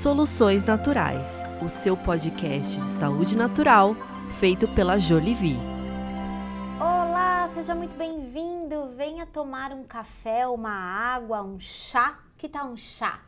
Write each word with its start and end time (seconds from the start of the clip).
Soluções 0.00 0.64
Naturais, 0.64 1.42
o 1.62 1.68
seu 1.68 1.94
podcast 1.94 2.74
de 2.74 2.86
saúde 2.86 3.36
natural 3.36 3.94
feito 4.38 4.66
pela 4.68 4.96
Jolivie. 4.96 5.58
Olá, 6.80 7.46
seja 7.52 7.74
muito 7.74 7.94
bem-vindo. 7.98 8.86
Venha 8.96 9.26
tomar 9.26 9.72
um 9.72 9.84
café, 9.84 10.48
uma 10.48 10.70
água, 10.70 11.42
um 11.42 11.60
chá. 11.60 12.18
Que 12.38 12.48
tal 12.48 12.68
um 12.68 12.78
chá? 12.78 13.20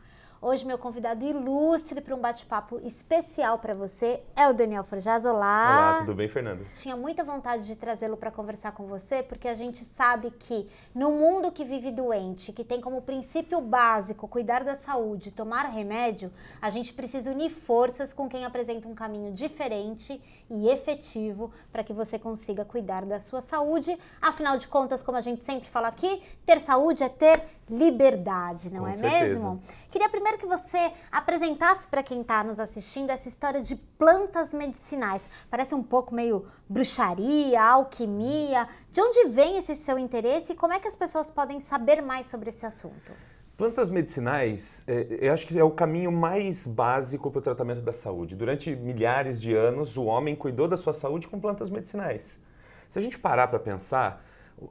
Hoje 0.45 0.67
meu 0.67 0.77
convidado 0.77 1.23
ilustre 1.23 2.01
para 2.01 2.13
um 2.13 2.19
bate-papo 2.19 2.77
especial 2.83 3.59
para 3.59 3.73
você 3.73 4.21
é 4.35 4.45
o 4.45 4.53
Daniel 4.53 4.83
Forjaz. 4.83 5.23
Olá. 5.23 5.37
Olá, 5.37 5.99
tudo 5.99 6.15
bem, 6.15 6.27
Fernando? 6.27 6.67
Tinha 6.75 6.97
muita 6.97 7.23
vontade 7.23 7.65
de 7.65 7.77
trazê-lo 7.77 8.17
para 8.17 8.29
conversar 8.29 8.73
com 8.73 8.85
você, 8.85 9.23
porque 9.23 9.47
a 9.47 9.55
gente 9.55 9.85
sabe 9.85 10.31
que 10.31 10.69
no 10.93 11.13
mundo 11.13 11.49
que 11.49 11.63
vive 11.63 11.91
doente, 11.91 12.51
que 12.51 12.65
tem 12.65 12.81
como 12.81 13.01
princípio 13.01 13.61
básico 13.61 14.27
cuidar 14.27 14.65
da 14.65 14.75
saúde, 14.75 15.31
tomar 15.31 15.67
remédio, 15.67 16.29
a 16.61 16.69
gente 16.69 16.93
precisa 16.93 17.31
unir 17.31 17.49
forças 17.49 18.11
com 18.11 18.27
quem 18.27 18.43
apresenta 18.43 18.85
um 18.85 18.93
caminho 18.93 19.31
diferente 19.31 20.21
e 20.53 20.69
efetivo 20.69 21.51
para 21.71 21.83
que 21.83 21.91
você 21.91 22.19
consiga 22.19 22.63
cuidar 22.63 23.03
da 23.05 23.19
sua 23.19 23.41
saúde. 23.41 23.97
Afinal 24.21 24.57
de 24.57 24.67
contas, 24.67 25.01
como 25.01 25.17
a 25.17 25.21
gente 25.21 25.43
sempre 25.43 25.67
fala 25.67 25.87
aqui, 25.87 26.21
ter 26.45 26.59
saúde 26.59 27.03
é 27.03 27.09
ter 27.09 27.43
liberdade, 27.67 28.69
não 28.69 28.81
Com 28.81 28.87
é 28.87 28.93
certeza. 28.93 29.25
mesmo? 29.25 29.61
Queria 29.89 30.07
primeiro 30.09 30.37
que 30.37 30.45
você 30.45 30.91
apresentasse 31.11 31.87
para 31.87 32.03
quem 32.03 32.21
está 32.21 32.43
nos 32.43 32.59
assistindo 32.59 33.09
essa 33.09 33.27
história 33.27 33.61
de 33.61 33.75
plantas 33.75 34.53
medicinais. 34.53 35.27
Parece 35.49 35.73
um 35.73 35.81
pouco 35.81 36.13
meio 36.13 36.45
bruxaria, 36.69 37.61
alquimia. 37.61 38.67
De 38.91 39.01
onde 39.01 39.29
vem 39.29 39.57
esse 39.57 39.75
seu 39.75 39.97
interesse 39.97 40.53
e 40.53 40.55
como 40.55 40.73
é 40.73 40.79
que 40.79 40.87
as 40.87 40.95
pessoas 40.95 41.31
podem 41.31 41.59
saber 41.59 42.01
mais 42.01 42.27
sobre 42.27 42.49
esse 42.49 42.65
assunto? 42.65 43.11
Plantas 43.55 43.87
medicinais, 43.87 44.83
é, 44.87 45.27
eu 45.27 45.31
acho 45.31 45.45
que 45.45 45.57
é 45.59 45.63
o 45.63 45.69
caminho 45.69 46.11
mais 46.11 46.65
básico 46.65 47.29
para 47.29 47.37
o 47.37 47.41
tratamento 47.41 47.81
da 47.81 47.93
saúde. 47.93 48.35
Durante 48.35 48.75
milhares 48.75 49.39
de 49.39 49.53
anos, 49.53 49.95
o 49.95 50.05
homem 50.05 50.35
cuidou 50.35 50.67
da 50.67 50.75
sua 50.75 50.91
saúde 50.91 51.27
com 51.27 51.39
plantas 51.39 51.69
medicinais. 51.69 52.41
Se 52.89 52.97
a 52.97 53.01
gente 53.01 53.19
parar 53.19 53.47
para 53.47 53.59
pensar, 53.59 54.25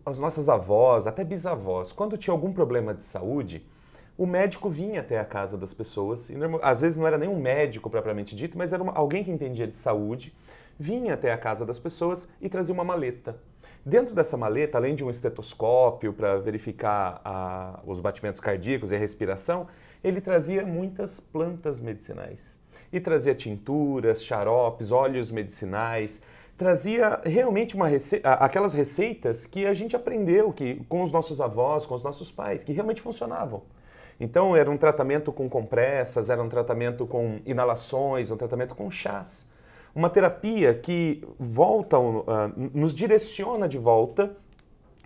as 0.05 0.19
nossas 0.19 0.49
avós, 0.49 1.07
até 1.07 1.23
bisavós, 1.23 1.93
quando 1.93 2.19
tinha 2.19 2.35
algum 2.35 2.53
problema 2.53 2.93
de 2.93 3.05
saúde, 3.05 3.65
o 4.19 4.27
médico 4.27 4.69
vinha 4.69 5.01
até 5.01 5.21
a 5.21 5.25
casa 5.25 5.57
das 5.57 5.73
pessoas, 5.73 6.29
e 6.29 6.35
às 6.61 6.81
vezes 6.81 6.99
não 6.99 7.07
era 7.07 7.17
nem 7.17 7.29
um 7.29 7.41
médico 7.41 7.89
propriamente 7.89 8.35
dito, 8.35 8.59
mas 8.59 8.73
era 8.73 8.83
uma- 8.83 8.95
alguém 8.95 9.23
que 9.23 9.31
entendia 9.31 9.67
de 9.69 9.77
saúde, 9.77 10.35
vinha 10.77 11.15
até 11.15 11.33
a 11.33 11.39
casa 11.39 11.65
das 11.65 11.79
pessoas 11.79 12.29
e 12.41 12.49
trazia 12.49 12.75
uma 12.75 12.85
maleta. 12.85 13.37
Dentro 13.85 14.15
dessa 14.15 14.37
maleta, 14.37 14.79
além 14.79 14.95
de 14.95 15.05
um 15.05 15.11
estetoscópio 15.11 16.13
para 16.13 16.37
verificar 16.39 17.21
a- 17.25 17.81
os 17.85 17.99
batimentos 17.99 18.39
cardíacos 18.39 18.93
e 18.93 18.95
a 18.95 18.99
respiração, 18.99 19.67
ele 20.05 20.21
trazia 20.21 20.65
muitas 20.65 21.19
plantas 21.19 21.81
medicinais. 21.81 22.61
E 22.93 23.01
trazia 23.01 23.35
tinturas, 23.35 24.25
xaropes, 24.25 24.93
óleos 24.93 25.31
medicinais, 25.33 26.23
trazia 26.57 27.21
realmente 27.25 27.75
uma 27.75 27.89
rece- 27.89 28.21
aquelas 28.23 28.73
receitas 28.73 29.47
que 29.47 29.67
a 29.67 29.75
gente 29.75 29.97
aprendeu 29.97 30.53
que, 30.53 30.77
com 30.89 31.03
os 31.03 31.11
nossos 31.11 31.41
avós, 31.41 31.85
com 31.85 31.95
os 31.97 32.05
nossos 32.05 32.31
pais, 32.31 32.63
que 32.63 32.73
realmente 32.73 33.03
funcionavam. 33.03 33.63
Então, 34.21 34.55
era 34.55 34.71
um 34.71 34.77
tratamento 34.77 35.33
com 35.33 35.49
compressas, 35.49 36.31
era 36.31 36.41
um 36.41 36.49
tratamento 36.49 37.05
com 37.07 37.41
inalações, 37.45 38.31
um 38.31 38.37
tratamento 38.37 38.77
com 38.77 38.89
chás. 38.91 39.51
Uma 39.95 40.09
terapia 40.09 40.75
que 40.75 41.23
volta, 41.39 41.97
ah, 41.99 42.51
nos 42.57 42.95
direciona 42.95 43.69
de 43.69 43.77
volta 43.77 44.35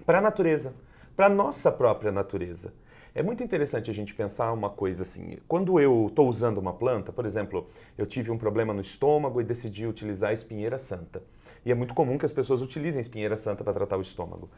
para 0.05 0.19
a 0.19 0.21
natureza, 0.21 0.75
para 1.17 1.27
a 1.27 1.29
nossa 1.29 1.73
própria 1.73 2.13
natureza. 2.13 2.73
É 3.13 3.23
muito 3.23 3.43
interessante 3.43 3.91
a 3.91 3.95
gente 3.95 4.15
pensar 4.15 4.53
uma 4.53 4.69
coisa 4.69 5.03
assim. 5.03 5.39
Quando 5.49 5.81
eu 5.81 6.09
estou 6.09 6.29
usando 6.29 6.59
uma 6.59 6.75
planta, 6.75 7.11
por 7.11 7.25
exemplo, 7.25 7.67
eu 7.97 8.05
tive 8.05 8.31
um 8.31 8.37
problema 8.37 8.75
no 8.75 8.83
estômago 8.83 9.41
e 9.41 9.45
decidi 9.45 9.87
utilizar 9.87 10.31
a 10.31 10.35
espinheira 10.35 10.79
santa. 10.79 11.23
E 11.65 11.73
é 11.73 11.75
muito 11.75 11.95
comum 11.95 12.19
que 12.19 12.27
as 12.27 12.33
pessoas 12.33 12.61
utilizem 12.61 13.01
a 13.01 13.01
espinheira 13.01 13.39
santa 13.39 13.65
para 13.65 13.73
tratar 13.73 13.97
o 13.97 14.03
estômago. 14.03 14.51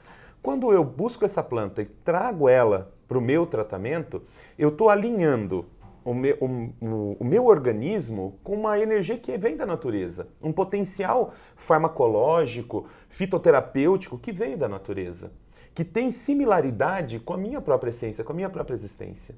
Quando 0.42 0.72
eu 0.72 0.83
busco 0.83 1.24
essa 1.24 1.40
planta 1.42 1.80
e 1.83 1.86
trago 1.86 2.48
ela 2.48 2.92
para 3.06 3.17
o 3.17 3.20
meu 3.20 3.46
tratamento, 3.46 4.22
eu 4.58 4.70
estou 4.70 4.90
alinhando 4.90 5.64
o 6.11 6.14
meu, 6.14 6.36
o- 6.41 7.17
o- 7.20 7.24
meu 7.24 7.46
organismo 7.46 8.39
com 8.42 8.55
uma 8.55 8.79
energia 8.79 9.19
que 9.19 9.36
vem 9.36 9.57
da 9.57 9.67
natureza, 9.67 10.29
um 10.42 10.52
potencial 10.52 11.33
farmacológico, 11.55 12.86
fitoterapêutico 13.08 14.18
que 14.18 14.33
veio 14.33 14.57
da 14.57 14.68
natureza, 14.68 15.33
que 15.74 15.85
tem 15.85 16.11
similaridade 16.11 17.18
com 17.20 17.35
a 17.35 17.36
minha 17.36 17.61
própria 17.61 17.91
essência, 17.91 18.24
com 18.24 18.33
a 18.33 18.36
minha 18.36 18.48
própria 18.51 18.74
existência. 18.74 19.35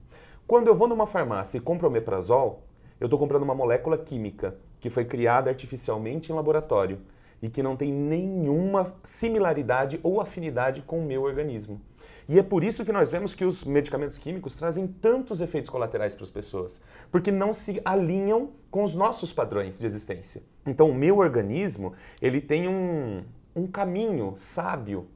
Quando 0.47 0.69
eu 0.69 0.75
vou 0.75 0.87
numa 0.89 1.07
farmácia 1.07 1.59
e 1.59 1.61
compro 1.61 1.89
omeprazol, 1.89 2.63
eu 3.01 3.07
estou 3.07 3.19
comprando 3.19 3.43
uma 3.43 3.55
molécula 3.55 3.99
química 3.99 4.57
que 4.79 4.91
foi 4.91 5.05
criada 5.05 5.51
artificialmente 5.51 6.31
em 6.31 6.35
laboratório 6.35 7.01
e 7.43 7.49
que 7.49 7.63
não 7.63 7.75
tem 7.77 7.93
nenhuma 7.93 8.95
similaridade 9.03 9.99
ou 10.03 10.21
afinidade 10.21 10.83
com 10.83 10.99
o 11.01 11.05
meu 11.05 11.23
organismo. 11.23 11.81
E 12.31 12.39
é 12.39 12.45
por 12.45 12.63
isso 12.63 12.85
que 12.85 12.93
nós 12.93 13.11
vemos 13.11 13.35
que 13.35 13.45
os 13.45 13.65
medicamentos 13.65 14.17
químicos 14.17 14.57
trazem 14.57 14.87
tantos 14.87 15.41
efeitos 15.41 15.69
colaterais 15.69 16.15
para 16.15 16.23
as 16.23 16.31
pessoas, 16.31 16.81
porque 17.11 17.33
não 17.33 17.53
se 17.53 17.83
alinham 17.85 18.51
com 18.71 18.85
os 18.85 18.95
nossos 18.95 19.33
padrões 19.33 19.81
de 19.81 19.87
existência. 19.87 20.41
Então, 20.65 20.89
o 20.89 20.95
meu 20.95 21.19
organismo, 21.19 21.93
ele 22.23 22.41
tem 22.41 22.69
um, 22.69 23.25
um 23.53 23.67
caminho 23.67 24.35
sábio, 24.37 25.09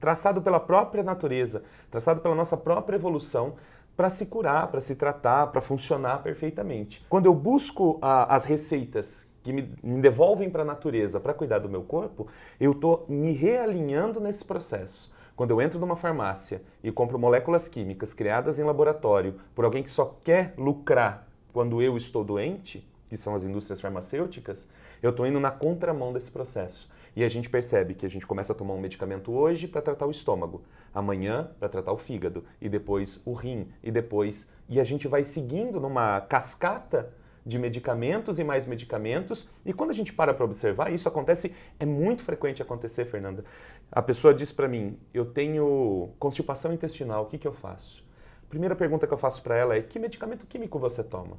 traçado 0.00 0.40
pela 0.40 0.58
própria 0.58 1.02
natureza, 1.02 1.62
traçado 1.90 2.22
pela 2.22 2.34
nossa 2.34 2.56
própria 2.56 2.96
evolução, 2.96 3.56
para 3.94 4.08
se 4.08 4.24
curar, 4.24 4.68
para 4.68 4.80
se 4.80 4.96
tratar, 4.96 5.48
para 5.48 5.60
funcionar 5.60 6.22
perfeitamente. 6.22 7.04
Quando 7.06 7.26
eu 7.26 7.34
busco 7.34 7.98
ah, 8.00 8.34
as 8.34 8.46
receitas 8.46 9.30
que 9.42 9.52
me, 9.52 9.74
me 9.82 10.00
devolvem 10.00 10.48
para 10.48 10.62
a 10.62 10.64
natureza 10.64 11.20
para 11.20 11.34
cuidar 11.34 11.58
do 11.58 11.68
meu 11.68 11.82
corpo, 11.82 12.28
eu 12.58 12.72
estou 12.72 13.04
me 13.10 13.32
realinhando 13.32 14.20
nesse 14.20 14.42
processo. 14.42 15.14
Quando 15.36 15.50
eu 15.50 15.60
entro 15.60 15.78
numa 15.78 15.96
farmácia 15.96 16.62
e 16.82 16.90
compro 16.90 17.18
moléculas 17.18 17.68
químicas 17.68 18.14
criadas 18.14 18.58
em 18.58 18.64
laboratório 18.64 19.38
por 19.54 19.66
alguém 19.66 19.82
que 19.82 19.90
só 19.90 20.16
quer 20.24 20.54
lucrar 20.56 21.28
quando 21.52 21.82
eu 21.82 21.94
estou 21.94 22.24
doente, 22.24 22.88
que 23.06 23.18
são 23.18 23.34
as 23.34 23.44
indústrias 23.44 23.78
farmacêuticas, 23.78 24.70
eu 25.02 25.10
estou 25.10 25.26
indo 25.26 25.38
na 25.38 25.50
contramão 25.50 26.10
desse 26.10 26.30
processo. 26.30 26.90
E 27.14 27.22
a 27.22 27.28
gente 27.28 27.50
percebe 27.50 27.94
que 27.94 28.06
a 28.06 28.08
gente 28.08 28.26
começa 28.26 28.54
a 28.54 28.56
tomar 28.56 28.72
um 28.72 28.80
medicamento 28.80 29.30
hoje 29.30 29.68
para 29.68 29.82
tratar 29.82 30.06
o 30.06 30.10
estômago, 30.10 30.62
amanhã 30.94 31.50
para 31.58 31.68
tratar 31.68 31.92
o 31.92 31.98
fígado, 31.98 32.42
e 32.58 32.68
depois 32.68 33.20
o 33.26 33.34
rim, 33.34 33.68
e 33.82 33.90
depois. 33.90 34.50
E 34.70 34.80
a 34.80 34.84
gente 34.84 35.06
vai 35.06 35.22
seguindo 35.22 35.78
numa 35.78 36.20
cascata 36.22 37.12
de 37.46 37.60
medicamentos 37.60 38.40
e 38.40 38.44
mais 38.44 38.66
medicamentos. 38.66 39.48
E 39.64 39.72
quando 39.72 39.90
a 39.90 39.94
gente 39.94 40.12
para 40.12 40.34
para 40.34 40.44
observar, 40.44 40.92
isso 40.92 41.08
acontece, 41.08 41.54
é 41.78 41.86
muito 41.86 42.22
frequente 42.22 42.60
acontecer, 42.60 43.04
Fernanda. 43.04 43.44
A 43.92 44.02
pessoa 44.02 44.34
diz 44.34 44.50
para 44.50 44.66
mim: 44.66 44.98
eu 45.14 45.24
tenho 45.24 46.10
constipação 46.18 46.72
intestinal, 46.72 47.22
o 47.22 47.26
que, 47.26 47.38
que 47.38 47.46
eu 47.46 47.52
faço? 47.52 48.04
Primeira 48.48 48.74
pergunta 48.74 49.06
que 49.06 49.14
eu 49.14 49.18
faço 49.18 49.42
para 49.42 49.56
ela 49.56 49.76
é: 49.76 49.80
que 49.80 49.98
medicamento 49.98 50.44
químico 50.44 50.76
você 50.76 51.04
toma? 51.04 51.38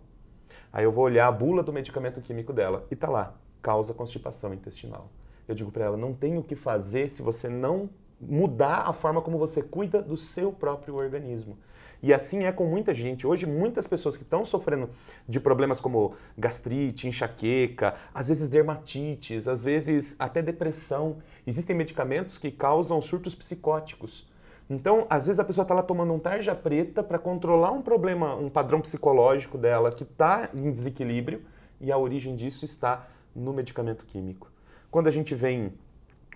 Aí 0.71 0.85
eu 0.85 0.91
vou 0.91 1.03
olhar 1.03 1.27
a 1.27 1.31
bula 1.31 1.61
do 1.61 1.73
medicamento 1.73 2.21
químico 2.21 2.53
dela 2.53 2.85
e 2.89 2.95
tá 2.95 3.09
lá, 3.09 3.35
causa 3.61 3.93
constipação 3.93 4.53
intestinal. 4.53 5.09
Eu 5.45 5.55
digo 5.55 5.71
para 5.71 5.85
ela, 5.85 5.97
não 5.97 6.13
tem 6.13 6.37
o 6.37 6.43
que 6.43 6.55
fazer 6.55 7.09
se 7.09 7.21
você 7.21 7.49
não 7.49 7.89
mudar 8.19 8.87
a 8.87 8.93
forma 8.93 9.21
como 9.21 9.37
você 9.37 9.61
cuida 9.61 10.01
do 10.01 10.17
seu 10.17 10.51
próprio 10.51 10.95
organismo. 10.95 11.57
E 12.01 12.13
assim 12.13 12.43
é 12.43 12.51
com 12.51 12.65
muita 12.65 12.93
gente. 12.93 13.25
Hoje, 13.25 13.45
muitas 13.45 13.87
pessoas 13.87 14.15
que 14.15 14.23
estão 14.23 14.45
sofrendo 14.45 14.89
de 15.27 15.39
problemas 15.39 15.79
como 15.79 16.13
gastrite, 16.37 17.07
enxaqueca, 17.07 17.95
às 18.13 18.29
vezes 18.29 18.49
dermatites, 18.49 19.47
às 19.47 19.63
vezes 19.63 20.15
até 20.19 20.41
depressão. 20.41 21.17
Existem 21.45 21.75
medicamentos 21.75 22.37
que 22.37 22.51
causam 22.51 23.01
surtos 23.01 23.33
psicóticos. 23.33 24.27
Então, 24.69 25.07
às 25.09 25.27
vezes 25.27 25.39
a 25.39 25.45
pessoa 25.45 25.63
está 25.63 25.73
lá 25.73 25.81
tomando 25.81 26.13
um 26.13 26.19
tarja 26.19 26.53
preta 26.53 27.01
para 27.01 27.17
controlar 27.17 27.71
um 27.71 27.81
problema, 27.81 28.35
um 28.35 28.49
padrão 28.49 28.81
psicológico 28.81 29.57
dela 29.57 29.91
que 29.91 30.03
está 30.03 30.49
em 30.53 30.71
desequilíbrio 30.71 31.41
e 31.79 31.91
a 31.91 31.97
origem 31.97 32.35
disso 32.35 32.65
está 32.65 33.07
no 33.33 33.53
medicamento 33.53 34.05
químico. 34.05 34.51
Quando 34.91 35.07
a 35.07 35.11
gente 35.11 35.33
vem 35.33 35.71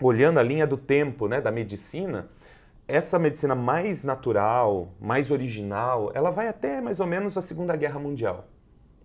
olhando 0.02 0.40
a 0.40 0.44
linha 0.44 0.66
do 0.66 0.78
tempo 0.78 1.28
né, 1.28 1.42
da 1.42 1.52
medicina, 1.52 2.30
essa 2.92 3.18
medicina 3.18 3.56
mais 3.56 4.04
natural, 4.04 4.90
mais 5.00 5.32
original, 5.32 6.12
ela 6.14 6.30
vai 6.30 6.50
até 6.50 6.82
mais 6.82 7.00
ou 7.00 7.08
menos 7.08 7.38
a 7.38 7.42
Segunda 7.42 7.74
Guerra 7.78 8.00
Mundial. 8.00 8.46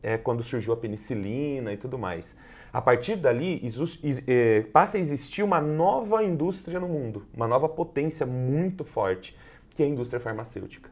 É 0.02 0.18
quando 0.18 0.42
surgiu 0.42 0.72
a 0.72 0.76
penicilina 0.76 1.72
e 1.72 1.76
tudo 1.76 1.96
mais. 1.96 2.36
A 2.72 2.82
partir 2.82 3.14
dali, 3.14 3.62
eh, 4.26 4.66
passa 4.72 4.96
a 4.96 5.00
existir 5.00 5.42
uma 5.42 5.60
nova 5.60 6.24
indústria 6.24 6.80
no 6.80 6.88
mundo, 6.88 7.26
uma 7.32 7.46
nova 7.46 7.68
potência 7.68 8.26
muito 8.26 8.84
forte, 8.84 9.36
que 9.70 9.84
é 9.84 9.86
a 9.86 9.88
indústria 9.88 10.18
farmacêutica. 10.18 10.90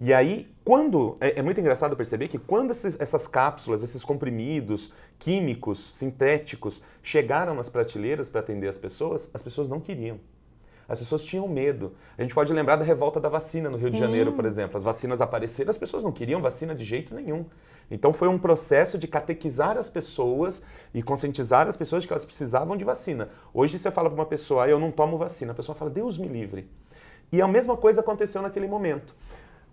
E 0.00 0.14
aí, 0.14 0.48
quando. 0.64 1.16
É, 1.20 1.40
é 1.40 1.42
muito 1.42 1.60
engraçado 1.60 1.96
perceber 1.96 2.28
que 2.28 2.38
quando 2.38 2.70
essas 2.70 3.26
cápsulas, 3.26 3.82
esses 3.82 4.04
comprimidos 4.04 4.92
químicos, 5.18 5.80
sintéticos, 5.96 6.82
chegaram 7.02 7.52
nas 7.52 7.68
prateleiras 7.68 8.28
para 8.28 8.40
atender 8.40 8.68
as 8.68 8.78
pessoas, 8.78 9.28
as 9.34 9.42
pessoas 9.42 9.68
não 9.68 9.80
queriam. 9.80 10.20
As 10.88 10.98
pessoas 10.98 11.22
tinham 11.22 11.46
medo. 11.46 11.92
A 12.16 12.22
gente 12.22 12.34
pode 12.34 12.50
lembrar 12.52 12.76
da 12.76 12.84
revolta 12.84 13.20
da 13.20 13.28
vacina 13.28 13.68
no 13.68 13.76
Rio 13.76 13.90
de 13.90 13.96
Sim. 13.96 14.02
Janeiro, 14.02 14.32
por 14.32 14.46
exemplo. 14.46 14.78
As 14.78 14.82
vacinas 14.82 15.20
apareceram, 15.20 15.68
as 15.68 15.76
pessoas 15.76 16.02
não 16.02 16.10
queriam 16.10 16.40
vacina 16.40 16.74
de 16.74 16.82
jeito 16.82 17.14
nenhum. 17.14 17.44
Então 17.90 18.12
foi 18.12 18.26
um 18.26 18.38
processo 18.38 18.98
de 18.98 19.06
catequizar 19.06 19.76
as 19.76 19.90
pessoas 19.90 20.64
e 20.94 21.02
conscientizar 21.02 21.68
as 21.68 21.76
pessoas 21.76 22.02
de 22.02 22.06
que 22.06 22.12
elas 22.12 22.24
precisavam 22.24 22.74
de 22.76 22.84
vacina. 22.84 23.28
Hoje 23.52 23.78
você 23.78 23.90
fala 23.90 24.08
para 24.08 24.18
uma 24.18 24.26
pessoa, 24.26 24.64
ah, 24.64 24.68
eu 24.68 24.80
não 24.80 24.90
tomo 24.90 25.18
vacina, 25.18 25.52
a 25.52 25.54
pessoa 25.54 25.76
fala, 25.76 25.90
Deus 25.90 26.16
me 26.16 26.26
livre. 26.26 26.70
E 27.30 27.42
a 27.42 27.46
mesma 27.46 27.76
coisa 27.76 28.00
aconteceu 28.00 28.40
naquele 28.40 28.66
momento. 28.66 29.14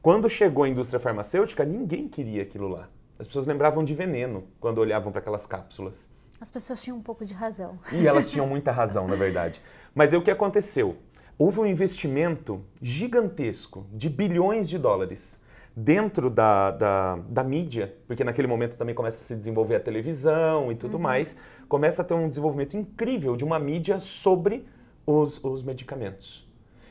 Quando 0.01 0.29
chegou 0.29 0.65
a 0.65 0.69
indústria 0.69 0.99
farmacêutica, 0.99 1.63
ninguém 1.63 2.07
queria 2.09 2.43
aquilo 2.43 2.67
lá. 2.67 2.89
As 3.17 3.25
pessoas 3.25 3.47
lembravam 3.47 3.83
de 3.83 3.93
veneno 3.93 4.43
quando 4.59 4.79
olhavam 4.79 5.11
para 5.11 5.21
aquelas 5.21 5.45
cápsulas. 5.45 6.09
As 6.39 6.51
pessoas 6.51 6.81
tinham 6.83 6.97
um 6.97 7.01
pouco 7.01 7.25
de 7.25 7.33
razão. 7.33 7.79
E 7.91 8.07
elas 8.07 8.29
tinham 8.29 8.45
muita 8.45 8.71
razão, 8.71 9.07
na 9.07 9.15
verdade. 9.15 9.61
Mas 9.93 10.11
aí 10.11 10.19
o 10.19 10.21
que 10.21 10.31
aconteceu? 10.31 10.97
Houve 11.37 11.59
um 11.59 11.65
investimento 11.65 12.61
gigantesco 12.81 13.85
de 13.91 14.09
bilhões 14.09 14.69
de 14.69 14.77
dólares 14.77 15.41
dentro 15.75 16.29
da, 16.29 16.71
da, 16.71 17.15
da, 17.27 17.43
mídia, 17.43 17.93
porque 18.07 18.23
naquele 18.23 18.47
momento 18.47 18.77
também 18.77 18.95
começa 18.95 19.17
a 19.17 19.21
se 19.21 19.35
desenvolver 19.35 19.75
a 19.75 19.79
televisão 19.79 20.71
e 20.71 20.75
tudo 20.75 20.95
uhum. 20.95 21.03
mais, 21.03 21.37
começa 21.67 22.01
a 22.01 22.05
ter 22.05 22.13
um 22.13 22.29
desenvolvimento 22.29 22.77
incrível 22.77 23.35
de 23.35 23.43
uma 23.43 23.59
mídia 23.59 23.99
sobre 23.99 24.65
os, 25.05 25.43
os 25.43 25.63
medicamentos. 25.63 26.47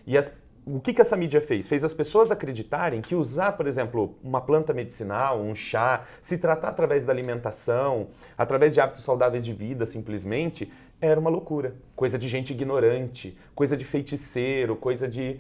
E 0.07 0.19
as, 0.19 0.37
o 0.67 0.81
que, 0.81 0.95
que 0.95 1.01
essa 1.01 1.17
mídia 1.17 1.41
fez? 1.41 1.69
Fez 1.69 1.85
as 1.85 1.93
pessoas 1.93 2.31
acreditarem 2.31 3.03
que 3.03 3.15
usar, 3.15 3.53
por 3.53 3.67
exemplo, 3.67 4.15
uma 4.23 4.41
planta 4.41 4.73
medicinal, 4.73 5.41
um 5.41 5.55
chá, 5.55 6.03
se 6.23 6.39
tratar 6.39 6.69
através 6.69 7.05
da 7.05 7.13
alimentação, 7.13 8.09
através 8.37 8.73
de 8.73 8.81
hábitos 8.81 9.05
saudáveis 9.05 9.45
de 9.45 9.53
vida, 9.53 9.85
simplesmente, 9.85 10.73
era 11.01 11.21
uma 11.21 11.29
loucura. 11.29 11.75
Coisa 11.95 12.19
de 12.19 12.29
gente 12.29 12.53
ignorante, 12.53 13.37
coisa 13.55 13.77
de 13.77 13.85
feiticeiro, 13.85 14.75
coisa 14.75 15.07
de 15.07 15.39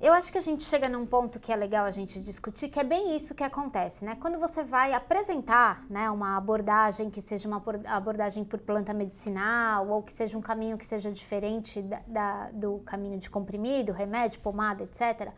eu 0.00 0.12
acho 0.12 0.30
que 0.30 0.38
a 0.38 0.40
gente 0.40 0.62
chega 0.62 0.88
num 0.88 1.04
ponto 1.04 1.40
que 1.40 1.52
é 1.52 1.56
legal 1.56 1.84
a 1.84 1.90
gente 1.90 2.20
discutir, 2.20 2.68
que 2.68 2.78
é 2.78 2.84
bem 2.84 3.16
isso 3.16 3.34
que 3.34 3.42
acontece, 3.42 4.04
né? 4.04 4.16
Quando 4.20 4.38
você 4.38 4.62
vai 4.62 4.92
apresentar 4.92 5.84
né, 5.90 6.08
uma 6.08 6.36
abordagem 6.36 7.10
que 7.10 7.20
seja 7.20 7.48
uma 7.48 7.62
abordagem 7.86 8.44
por 8.44 8.60
planta 8.60 8.94
medicinal 8.94 9.88
ou 9.88 10.02
que 10.02 10.12
seja 10.12 10.38
um 10.38 10.40
caminho 10.40 10.78
que 10.78 10.86
seja 10.86 11.10
diferente 11.10 11.82
da, 11.82 12.00
da, 12.06 12.50
do 12.52 12.78
caminho 12.86 13.18
de 13.18 13.28
comprimido, 13.28 13.90
remédio, 13.92 14.38
pomada, 14.40 14.84
etc., 14.84 15.32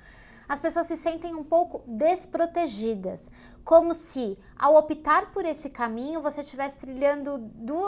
as 0.51 0.59
pessoas 0.59 0.89
se 0.89 0.97
sentem 0.97 1.33
um 1.33 1.45
pouco 1.45 1.85
desprotegidas, 1.87 3.31
como 3.63 3.95
se 3.95 4.37
ao 4.59 4.75
optar 4.75 5.31
por 5.31 5.45
esse 5.45 5.71
caminho 5.71 6.21
você 6.21 6.41
estivesse 6.41 6.77
trilhando 6.77 7.39
du 7.39 7.81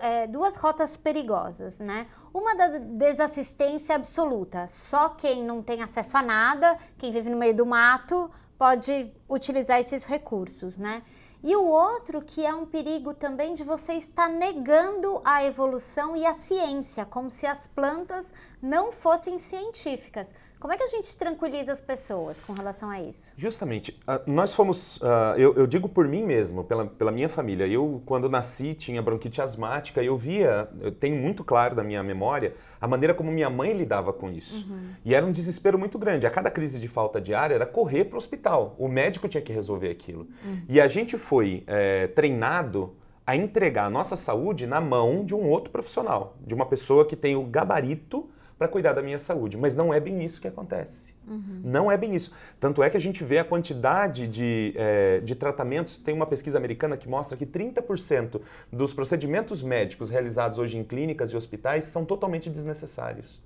é, 0.00 0.26
duas 0.26 0.56
rotas 0.56 0.96
perigosas, 0.96 1.78
né? 1.78 2.06
Uma 2.32 2.54
da 2.54 2.68
desassistência 2.78 3.94
absoluta, 3.94 4.66
só 4.66 5.10
quem 5.10 5.44
não 5.44 5.62
tem 5.62 5.82
acesso 5.82 6.16
a 6.16 6.22
nada, 6.22 6.78
quem 6.96 7.12
vive 7.12 7.28
no 7.28 7.36
meio 7.36 7.54
do 7.54 7.66
mato, 7.66 8.30
pode 8.56 9.12
utilizar 9.28 9.78
esses 9.78 10.06
recursos, 10.06 10.78
né? 10.78 11.02
E 11.44 11.54
o 11.54 11.66
outro 11.66 12.22
que 12.22 12.46
é 12.46 12.54
um 12.54 12.64
perigo 12.64 13.12
também 13.12 13.52
de 13.52 13.62
você 13.62 13.92
estar 13.92 14.30
negando 14.30 15.20
a 15.22 15.44
evolução 15.44 16.16
e 16.16 16.24
a 16.24 16.32
ciência, 16.32 17.04
como 17.04 17.28
se 17.28 17.46
as 17.46 17.66
plantas 17.66 18.32
não 18.62 18.90
fossem 18.90 19.38
científicas. 19.38 20.32
Como 20.58 20.72
é 20.72 20.76
que 20.76 20.82
a 20.82 20.88
gente 20.88 21.14
tranquiliza 21.16 21.72
as 21.72 21.80
pessoas 21.80 22.40
com 22.40 22.52
relação 22.52 22.88
a 22.88 23.00
isso? 23.00 23.30
Justamente, 23.36 23.98
uh, 24.08 24.30
nós 24.30 24.54
fomos, 24.54 24.96
uh, 24.96 25.36
eu, 25.36 25.54
eu, 25.54 25.66
digo 25.66 25.88
por 25.88 26.08
mim 26.08 26.24
mesmo, 26.24 26.64
pela, 26.64 26.86
pela 26.86 27.12
minha 27.12 27.28
família. 27.28 27.66
Eu, 27.66 28.02
quando 28.06 28.28
nasci, 28.28 28.74
tinha 28.74 29.02
bronquite 29.02 29.40
asmática 29.42 30.02
e 30.02 30.06
eu 30.06 30.16
via, 30.16 30.68
eu 30.80 30.90
tenho 30.90 31.16
muito 31.16 31.44
claro 31.44 31.74
da 31.74 31.84
minha 31.84 32.02
memória, 32.02 32.54
a 32.80 32.88
maneira 32.88 33.14
como 33.14 33.30
minha 33.30 33.50
mãe 33.50 33.74
lidava 33.74 34.12
com 34.12 34.30
isso. 34.30 34.66
Uhum. 34.70 34.88
E 35.04 35.14
era 35.14 35.26
um 35.26 35.32
desespero 35.32 35.78
muito 35.78 35.98
grande. 35.98 36.26
A 36.26 36.30
cada 36.30 36.50
crise 36.50 36.80
de 36.80 36.88
falta 36.88 37.20
de 37.20 37.34
ar 37.34 37.50
era 37.50 37.66
correr 37.66 38.04
para 38.04 38.16
o 38.16 38.18
hospital. 38.18 38.74
O 38.78 38.88
médico 38.88 39.28
tinha 39.28 39.42
que 39.42 39.52
resolver 39.52 39.90
aquilo. 39.90 40.26
Uhum. 40.44 40.62
E 40.68 40.80
a 40.80 40.88
gente 40.88 41.18
foi 41.18 41.64
é, 41.66 42.06
treinado 42.08 42.96
a 43.26 43.36
entregar 43.36 43.86
a 43.86 43.90
nossa 43.90 44.16
saúde 44.16 44.66
na 44.66 44.80
mão 44.80 45.24
de 45.24 45.34
um 45.34 45.50
outro 45.50 45.70
profissional, 45.70 46.36
de 46.40 46.54
uma 46.54 46.64
pessoa 46.64 47.04
que 47.04 47.16
tem 47.16 47.34
o 47.34 47.42
gabarito 47.42 48.30
para 48.58 48.68
cuidar 48.68 48.92
da 48.92 49.02
minha 49.02 49.18
saúde. 49.18 49.56
Mas 49.56 49.74
não 49.76 49.92
é 49.92 50.00
bem 50.00 50.24
isso 50.24 50.40
que 50.40 50.48
acontece. 50.48 51.14
Uhum. 51.26 51.60
Não 51.62 51.90
é 51.90 51.96
bem 51.96 52.14
isso. 52.14 52.32
Tanto 52.58 52.82
é 52.82 52.88
que 52.88 52.96
a 52.96 53.00
gente 53.00 53.22
vê 53.22 53.38
a 53.38 53.44
quantidade 53.44 54.26
de, 54.26 54.72
é, 54.76 55.20
de 55.20 55.34
tratamentos. 55.34 55.96
Tem 55.96 56.14
uma 56.14 56.26
pesquisa 56.26 56.56
americana 56.56 56.96
que 56.96 57.08
mostra 57.08 57.36
que 57.36 57.44
30% 57.44 58.40
dos 58.72 58.94
procedimentos 58.94 59.62
médicos 59.62 60.08
realizados 60.08 60.58
hoje 60.58 60.78
em 60.78 60.84
clínicas 60.84 61.30
e 61.30 61.36
hospitais 61.36 61.86
são 61.86 62.04
totalmente 62.04 62.48
desnecessários. 62.48 63.42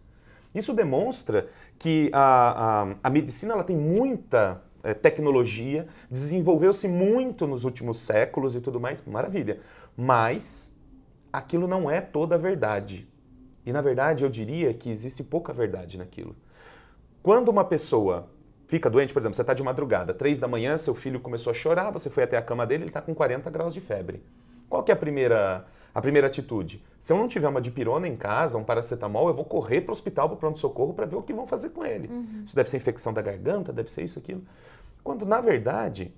Isso 0.55 0.73
demonstra 0.73 1.49
que 1.79 2.11
a, 2.13 2.83
a, 2.83 2.95
a 3.05 3.11
medicina 3.11 3.55
ela 3.55 3.65
tem 3.65 3.77
muita 3.77 4.63
é, 4.83 4.95
tecnologia, 4.95 5.87
desenvolveu-se 6.11 6.89
muito 6.89 7.47
nos 7.47 7.65
últimos 7.65 7.99
séculos 7.99 8.55
e 8.55 8.61
tudo 8.61 8.81
mais, 8.81 9.05
maravilha. 9.07 9.61
Mas 9.97 10.77
aquilo 11.33 11.69
não 11.69 11.91
é 11.91 12.01
toda 12.01 12.35
a 12.35 12.39
verdade. 12.39 13.09
E 13.71 13.73
na 13.73 13.81
verdade, 13.81 14.25
eu 14.25 14.29
diria 14.29 14.75
que 14.75 14.91
existe 14.91 15.23
pouca 15.23 15.53
verdade 15.53 15.97
naquilo. 15.97 16.35
Quando 17.23 17.51
uma 17.51 17.65
pessoa 17.65 18.29
fica 18.67 18.91
doente, 18.91 19.13
por 19.13 19.21
exemplo, 19.21 19.37
você 19.37 19.43
está 19.43 19.55
de 19.55 19.63
madrugada, 19.63 20.13
três 20.13 20.41
da 20.41 20.49
manhã, 20.49 20.77
seu 20.77 20.93
filho 20.93 21.21
começou 21.21 21.53
a 21.53 21.55
chorar, 21.55 21.93
você 21.93 22.11
foi 22.11 22.25
até 22.25 22.37
a 22.37 22.43
cama 22.43 22.67
dele, 22.67 22.83
ele 22.83 22.91
está 22.91 23.01
com 23.01 23.15
40 23.15 23.49
graus 23.49 23.73
de 23.73 23.81
febre. 23.81 24.25
Qual 24.69 24.83
que 24.83 24.91
é 24.91 24.95
a 24.95 24.97
primeira, 24.97 25.65
a 25.95 26.01
primeira 26.01 26.27
atitude? 26.27 26.85
Se 27.01 27.13
eu 27.13 27.17
não 27.17 27.29
tiver 27.29 27.47
uma 27.47 27.61
dipirona 27.61 28.09
em 28.09 28.17
casa, 28.17 28.59
um 28.59 28.65
paracetamol, 28.65 29.29
eu 29.29 29.35
vou 29.35 29.45
correr 29.45 29.83
para 29.83 29.91
o 29.91 29.93
hospital, 29.93 30.29
para 30.29 30.35
o 30.35 30.39
pronto-socorro, 30.39 30.93
para 30.93 31.07
ver 31.07 31.15
o 31.15 31.23
que 31.23 31.33
vão 31.33 31.47
fazer 31.47 31.71
com 31.71 31.87
ele. 31.87 32.09
Uhum. 32.09 32.43
Isso 32.45 32.57
deve 32.57 32.69
ser 32.69 32.77
infecção 32.77 33.13
da 33.13 33.23
garganta, 33.23 33.73
deve 33.73 33.91
ser 33.93 34.03
isso, 34.03 34.19
aquilo. 34.19 34.43
Quando, 35.05 35.25
na 35.25 35.41
verdade, 35.41 36.13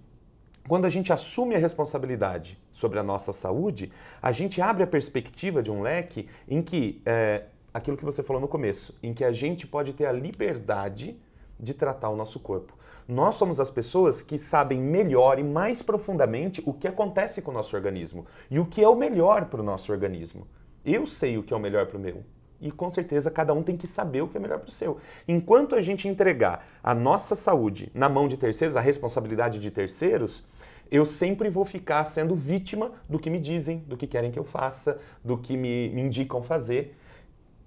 quando 0.68 0.84
a 0.84 0.88
gente 0.88 1.12
assume 1.12 1.54
a 1.54 1.58
responsabilidade 1.58 2.58
sobre 2.72 2.98
a 2.98 3.02
nossa 3.02 3.32
saúde, 3.32 3.90
a 4.20 4.30
gente 4.30 4.60
abre 4.60 4.84
a 4.84 4.86
perspectiva 4.86 5.62
de 5.62 5.70
um 5.70 5.82
leque 5.82 6.28
em 6.48 6.62
que, 6.62 7.02
é, 7.04 7.44
aquilo 7.74 7.96
que 7.96 8.04
você 8.04 8.22
falou 8.22 8.40
no 8.40 8.48
começo, 8.48 8.96
em 9.02 9.12
que 9.12 9.24
a 9.24 9.32
gente 9.32 9.66
pode 9.66 9.92
ter 9.92 10.06
a 10.06 10.12
liberdade 10.12 11.18
de 11.58 11.74
tratar 11.74 12.10
o 12.10 12.16
nosso 12.16 12.38
corpo. 12.40 12.76
Nós 13.08 13.34
somos 13.34 13.58
as 13.58 13.70
pessoas 13.70 14.22
que 14.22 14.38
sabem 14.38 14.80
melhor 14.80 15.38
e 15.38 15.42
mais 15.42 15.82
profundamente 15.82 16.62
o 16.64 16.72
que 16.72 16.86
acontece 16.86 17.42
com 17.42 17.50
o 17.50 17.54
nosso 17.54 17.74
organismo 17.74 18.24
e 18.50 18.60
o 18.60 18.66
que 18.66 18.82
é 18.82 18.88
o 18.88 18.94
melhor 18.94 19.46
para 19.46 19.60
o 19.60 19.64
nosso 19.64 19.92
organismo. 19.92 20.46
Eu 20.84 21.06
sei 21.06 21.36
o 21.36 21.42
que 21.42 21.52
é 21.52 21.56
o 21.56 21.60
melhor 21.60 21.86
para 21.86 21.98
o 21.98 22.00
meu 22.00 22.24
e 22.62 22.70
com 22.70 22.88
certeza 22.88 23.30
cada 23.30 23.52
um 23.52 23.62
tem 23.62 23.76
que 23.76 23.88
saber 23.88 24.22
o 24.22 24.28
que 24.28 24.36
é 24.36 24.40
melhor 24.40 24.60
para 24.60 24.68
o 24.68 24.70
seu. 24.70 24.98
Enquanto 25.26 25.74
a 25.74 25.80
gente 25.80 26.06
entregar 26.06 26.64
a 26.82 26.94
nossa 26.94 27.34
saúde 27.34 27.90
na 27.92 28.08
mão 28.08 28.28
de 28.28 28.36
terceiros, 28.36 28.76
a 28.76 28.80
responsabilidade 28.80 29.58
de 29.58 29.70
terceiros, 29.70 30.44
eu 30.92 31.06
sempre 31.06 31.48
vou 31.48 31.64
ficar 31.64 32.04
sendo 32.04 32.36
vítima 32.36 32.92
do 33.08 33.18
que 33.18 33.30
me 33.30 33.40
dizem, 33.40 33.78
do 33.78 33.96
que 33.96 34.06
querem 34.06 34.30
que 34.30 34.38
eu 34.38 34.44
faça, 34.44 35.00
do 35.24 35.38
que 35.38 35.56
me, 35.56 35.88
me 35.88 36.02
indicam 36.02 36.42
fazer. 36.42 36.94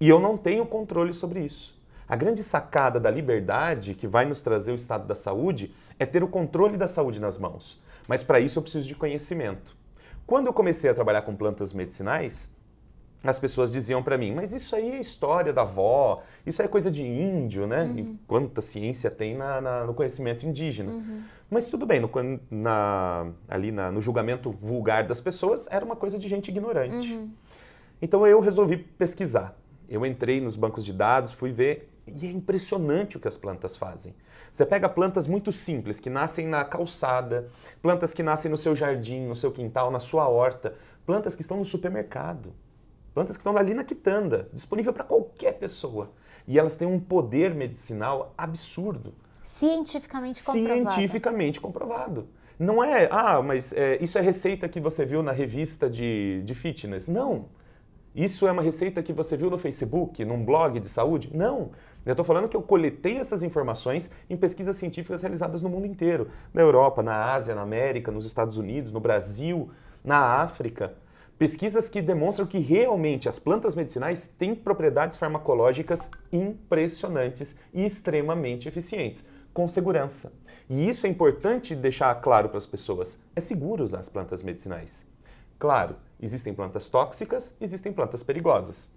E 0.00 0.08
eu 0.08 0.20
não 0.20 0.38
tenho 0.38 0.64
controle 0.64 1.12
sobre 1.12 1.40
isso. 1.40 1.76
A 2.08 2.14
grande 2.14 2.44
sacada 2.44 3.00
da 3.00 3.10
liberdade 3.10 3.94
que 3.94 4.06
vai 4.06 4.26
nos 4.26 4.40
trazer 4.40 4.70
o 4.70 4.76
estado 4.76 5.08
da 5.08 5.16
saúde 5.16 5.74
é 5.98 6.06
ter 6.06 6.22
o 6.22 6.28
controle 6.28 6.76
da 6.76 6.86
saúde 6.86 7.20
nas 7.20 7.36
mãos. 7.36 7.82
Mas 8.06 8.22
para 8.22 8.38
isso 8.38 8.60
eu 8.60 8.62
preciso 8.62 8.86
de 8.86 8.94
conhecimento. 8.94 9.76
Quando 10.24 10.46
eu 10.46 10.52
comecei 10.52 10.88
a 10.88 10.94
trabalhar 10.94 11.22
com 11.22 11.34
plantas 11.34 11.72
medicinais, 11.72 12.55
as 13.30 13.38
pessoas 13.38 13.72
diziam 13.72 14.02
para 14.02 14.16
mim, 14.18 14.32
mas 14.32 14.52
isso 14.52 14.74
aí 14.76 14.92
é 14.92 15.00
história 15.00 15.52
da 15.52 15.62
avó, 15.62 16.22
isso 16.44 16.60
aí 16.60 16.66
é 16.66 16.68
coisa 16.68 16.90
de 16.90 17.02
índio, 17.04 17.66
né? 17.66 17.82
Uhum. 17.84 17.98
E 17.98 18.18
quanta 18.26 18.60
ciência 18.60 19.10
tem 19.10 19.34
na, 19.34 19.60
na, 19.60 19.84
no 19.84 19.94
conhecimento 19.94 20.46
indígena. 20.46 20.92
Uhum. 20.92 21.22
Mas 21.50 21.66
tudo 21.66 21.86
bem, 21.86 22.00
no, 22.00 22.10
na, 22.50 23.26
ali 23.48 23.70
na, 23.70 23.90
no 23.90 24.00
julgamento 24.00 24.50
vulgar 24.50 25.04
das 25.04 25.20
pessoas, 25.20 25.66
era 25.70 25.84
uma 25.84 25.96
coisa 25.96 26.18
de 26.18 26.28
gente 26.28 26.48
ignorante. 26.48 27.14
Uhum. 27.14 27.30
Então 28.00 28.26
eu 28.26 28.40
resolvi 28.40 28.76
pesquisar. 28.76 29.56
Eu 29.88 30.04
entrei 30.04 30.40
nos 30.40 30.56
bancos 30.56 30.84
de 30.84 30.92
dados, 30.92 31.32
fui 31.32 31.52
ver, 31.52 31.90
e 32.06 32.26
é 32.26 32.30
impressionante 32.30 33.16
o 33.16 33.20
que 33.20 33.28
as 33.28 33.36
plantas 33.36 33.76
fazem. 33.76 34.14
Você 34.50 34.64
pega 34.64 34.88
plantas 34.88 35.26
muito 35.26 35.52
simples, 35.52 35.98
que 35.98 36.10
nascem 36.10 36.46
na 36.46 36.64
calçada, 36.64 37.48
plantas 37.82 38.12
que 38.12 38.22
nascem 38.22 38.50
no 38.50 38.56
seu 38.56 38.74
jardim, 38.74 39.26
no 39.26 39.36
seu 39.36 39.50
quintal, 39.52 39.90
na 39.90 40.00
sua 40.00 40.28
horta, 40.28 40.74
plantas 41.04 41.34
que 41.34 41.42
estão 41.42 41.56
no 41.56 41.64
supermercado 41.64 42.52
Plantas 43.16 43.38
que 43.38 43.40
estão 43.40 43.56
ali 43.56 43.72
na 43.72 43.82
quitanda, 43.82 44.46
disponível 44.52 44.92
para 44.92 45.02
qualquer 45.02 45.52
pessoa. 45.52 46.10
E 46.46 46.58
elas 46.58 46.74
têm 46.74 46.86
um 46.86 47.00
poder 47.00 47.54
medicinal 47.54 48.34
absurdo. 48.36 49.14
Cientificamente 49.42 50.44
comprovado. 50.44 50.90
Cientificamente 50.90 51.58
comprovado. 51.58 52.28
Não 52.58 52.84
é, 52.84 53.08
ah, 53.10 53.40
mas 53.40 53.72
é, 53.72 53.96
isso 54.04 54.18
é 54.18 54.20
receita 54.20 54.68
que 54.68 54.78
você 54.78 55.06
viu 55.06 55.22
na 55.22 55.32
revista 55.32 55.88
de, 55.88 56.42
de 56.44 56.54
fitness. 56.54 57.08
Não. 57.08 57.46
Isso 58.14 58.46
é 58.46 58.52
uma 58.52 58.60
receita 58.60 59.02
que 59.02 59.14
você 59.14 59.34
viu 59.34 59.48
no 59.48 59.56
Facebook, 59.56 60.22
num 60.22 60.44
blog 60.44 60.78
de 60.78 60.88
saúde? 60.90 61.30
Não. 61.34 61.70
Eu 62.04 62.12
estou 62.12 62.24
falando 62.24 62.50
que 62.50 62.56
eu 62.56 62.62
coletei 62.62 63.16
essas 63.16 63.42
informações 63.42 64.12
em 64.28 64.36
pesquisas 64.36 64.76
científicas 64.76 65.22
realizadas 65.22 65.62
no 65.62 65.70
mundo 65.70 65.86
inteiro. 65.86 66.28
Na 66.52 66.60
Europa, 66.60 67.02
na 67.02 67.32
Ásia, 67.32 67.54
na 67.54 67.62
América, 67.62 68.12
nos 68.12 68.26
Estados 68.26 68.58
Unidos, 68.58 68.92
no 68.92 69.00
Brasil, 69.00 69.70
na 70.04 70.42
África. 70.42 70.92
Pesquisas 71.38 71.86
que 71.86 72.00
demonstram 72.00 72.46
que 72.46 72.58
realmente 72.58 73.28
as 73.28 73.38
plantas 73.38 73.74
medicinais 73.74 74.26
têm 74.26 74.54
propriedades 74.54 75.18
farmacológicas 75.18 76.10
impressionantes 76.32 77.56
e 77.74 77.84
extremamente 77.84 78.66
eficientes, 78.66 79.28
com 79.52 79.68
segurança. 79.68 80.32
E 80.68 80.88
isso 80.88 81.06
é 81.06 81.10
importante 81.10 81.74
deixar 81.74 82.14
claro 82.22 82.48
para 82.48 82.56
as 82.56 82.66
pessoas. 82.66 83.20
É 83.36 83.40
seguro 83.40 83.84
usar 83.84 84.00
as 84.00 84.08
plantas 84.08 84.42
medicinais. 84.42 85.06
Claro, 85.58 85.96
existem 86.20 86.54
plantas 86.54 86.88
tóxicas, 86.88 87.54
existem 87.60 87.92
plantas 87.92 88.22
perigosas. 88.22 88.94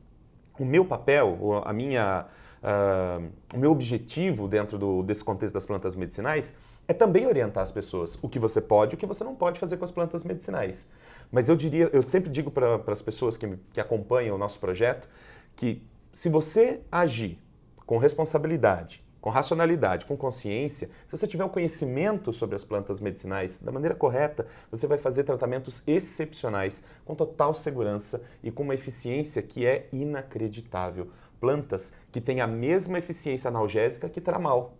O 0.58 0.64
meu 0.64 0.86
papel, 0.86 1.62
a 1.66 1.74
minha, 1.74 2.26
uh, 2.64 3.30
o 3.54 3.60
meu 3.60 3.72
objetivo 3.72 4.48
dentro 4.48 4.78
do, 4.78 5.04
desse 5.04 5.26
contexto 5.26 5.54
das 5.54 5.66
plantas 5.66 5.94
medicinais 5.94 6.58
é 6.88 6.94
também 6.94 7.28
orientar 7.28 7.64
as 7.64 7.72
pessoas 7.72 8.18
o 8.22 8.30
que 8.30 8.40
você 8.40 8.62
pode 8.62 8.94
e 8.94 8.96
o 8.96 8.98
que 8.98 9.06
você 9.06 9.26
não 9.26 9.36
pode 9.36 9.60
fazer 9.60 9.76
com 9.76 9.84
as 9.84 9.92
plantas 9.92 10.24
medicinais. 10.24 10.90
Mas 11.32 11.48
eu 11.48 11.56
diria, 11.56 11.90
eu 11.94 12.02
sempre 12.02 12.30
digo 12.30 12.50
para 12.50 12.82
as 12.88 13.02
pessoas 13.02 13.38
que, 13.38 13.58
que 13.72 13.80
acompanham 13.80 14.36
o 14.36 14.40
nosso 14.40 14.60
projeto 14.60 15.08
que 15.56 15.82
se 16.12 16.30
você 16.30 16.82
agir 16.92 17.40
com 17.86 17.98
responsabilidade, 17.98 19.04
com 19.22 19.30
racionalidade, 19.30 20.06
com 20.06 20.16
consciência, 20.16 20.90
se 21.06 21.18
você 21.18 21.28
tiver 21.28 21.44
o 21.44 21.50
conhecimento 21.50 22.32
sobre 22.32 22.56
as 22.56 22.64
plantas 22.64 23.00
medicinais 23.00 23.62
da 23.62 23.72
maneira 23.72 23.94
correta, 23.94 24.48
você 24.72 24.88
vai 24.88 24.98
fazer 24.98 25.24
tratamentos 25.24 25.84
excepcionais, 25.86 26.86
com 27.06 27.14
total 27.14 27.54
segurança 27.54 28.24
e 28.42 28.50
com 28.50 28.64
uma 28.64 28.74
eficiência 28.74 29.42
que 29.42 29.66
é 29.66 29.88
inacreditável. 29.92 31.10
Plantas 31.40 31.94
que 32.12 32.22
têm 32.22 32.42
a 32.42 32.48
mesma 32.48 32.98
eficiência 32.98 33.50
analgésica 33.50 34.10
que 34.10 34.22
tramal 34.22 34.78